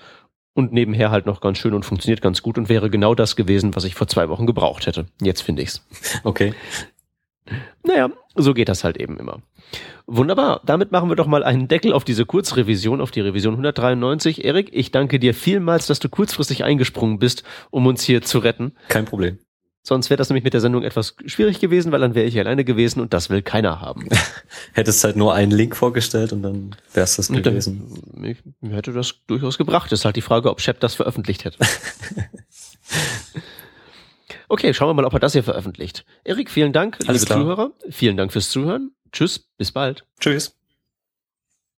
und 0.53 0.73
nebenher 0.73 1.11
halt 1.11 1.25
noch 1.25 1.41
ganz 1.41 1.57
schön 1.57 1.73
und 1.73 1.85
funktioniert 1.85 2.21
ganz 2.21 2.41
gut 2.41 2.57
und 2.57 2.69
wäre 2.69 2.89
genau 2.89 3.15
das 3.15 3.35
gewesen, 3.35 3.75
was 3.75 3.83
ich 3.83 3.95
vor 3.95 4.07
zwei 4.07 4.29
Wochen 4.29 4.45
gebraucht 4.45 4.87
hätte. 4.87 5.05
Jetzt 5.21 5.41
finde 5.41 5.63
ich's. 5.63 5.85
Okay. 6.23 6.53
Naja, 7.83 8.09
so 8.35 8.53
geht 8.53 8.69
das 8.69 8.83
halt 8.83 8.97
eben 8.97 9.17
immer. 9.17 9.41
Wunderbar. 10.05 10.61
Damit 10.65 10.91
machen 10.91 11.09
wir 11.09 11.15
doch 11.15 11.27
mal 11.27 11.43
einen 11.43 11.67
Deckel 11.67 11.93
auf 11.93 12.03
diese 12.03 12.25
Kurzrevision, 12.25 13.01
auf 13.01 13.11
die 13.11 13.21
Revision 13.21 13.53
193. 13.53 14.45
Erik, 14.45 14.69
ich 14.71 14.91
danke 14.91 15.19
dir 15.19 15.33
vielmals, 15.33 15.87
dass 15.87 15.99
du 15.99 16.09
kurzfristig 16.09 16.63
eingesprungen 16.63 17.19
bist, 17.19 17.43
um 17.71 17.85
uns 17.87 18.03
hier 18.03 18.21
zu 18.21 18.39
retten. 18.39 18.73
Kein 18.87 19.05
Problem. 19.05 19.39
Sonst 19.81 20.09
wäre 20.09 20.17
das 20.17 20.29
nämlich 20.29 20.43
mit 20.43 20.53
der 20.53 20.61
Sendung 20.61 20.83
etwas 20.83 21.15
schwierig 21.25 21.59
gewesen, 21.59 21.91
weil 21.91 22.01
dann 22.01 22.13
wäre 22.13 22.27
ich 22.27 22.37
alleine 22.37 22.65
gewesen 22.65 22.99
und 22.99 23.13
das 23.13 23.29
will 23.29 23.41
keiner 23.41 23.79
haben. 23.79 24.09
Hättest 24.73 25.03
halt 25.03 25.15
nur 25.15 25.33
einen 25.33 25.51
Link 25.51 25.75
vorgestellt 25.75 26.33
und 26.33 26.43
dann 26.43 26.75
wäre 26.93 27.05
es 27.05 27.15
das 27.15 27.29
gewesen. 27.29 28.01
Dann, 28.13 28.37
mir 28.61 28.75
hätte 28.75 28.91
das 28.91 29.15
durchaus 29.27 29.57
gebracht. 29.57 29.91
Ist 29.91 30.05
halt 30.05 30.15
die 30.15 30.21
Frage, 30.21 30.49
ob 30.49 30.59
Shep 30.61 30.79
das 30.79 30.95
veröffentlicht 30.95 31.45
hätte. 31.45 31.59
okay, 34.49 34.73
schauen 34.73 34.89
wir 34.89 34.93
mal, 34.93 35.05
ob 35.05 35.13
er 35.13 35.19
das 35.19 35.33
hier 35.33 35.43
veröffentlicht. 35.43 36.05
Erik, 36.23 36.51
vielen 36.51 36.73
Dank, 36.73 36.97
Alles 37.07 37.21
liebe 37.21 37.25
klar. 37.25 37.39
Zuhörer. 37.39 37.71
Vielen 37.89 38.17
Dank 38.17 38.33
fürs 38.33 38.49
Zuhören. 38.49 38.91
Tschüss, 39.11 39.49
bis 39.57 39.71
bald. 39.71 40.05
Tschüss. 40.19 40.58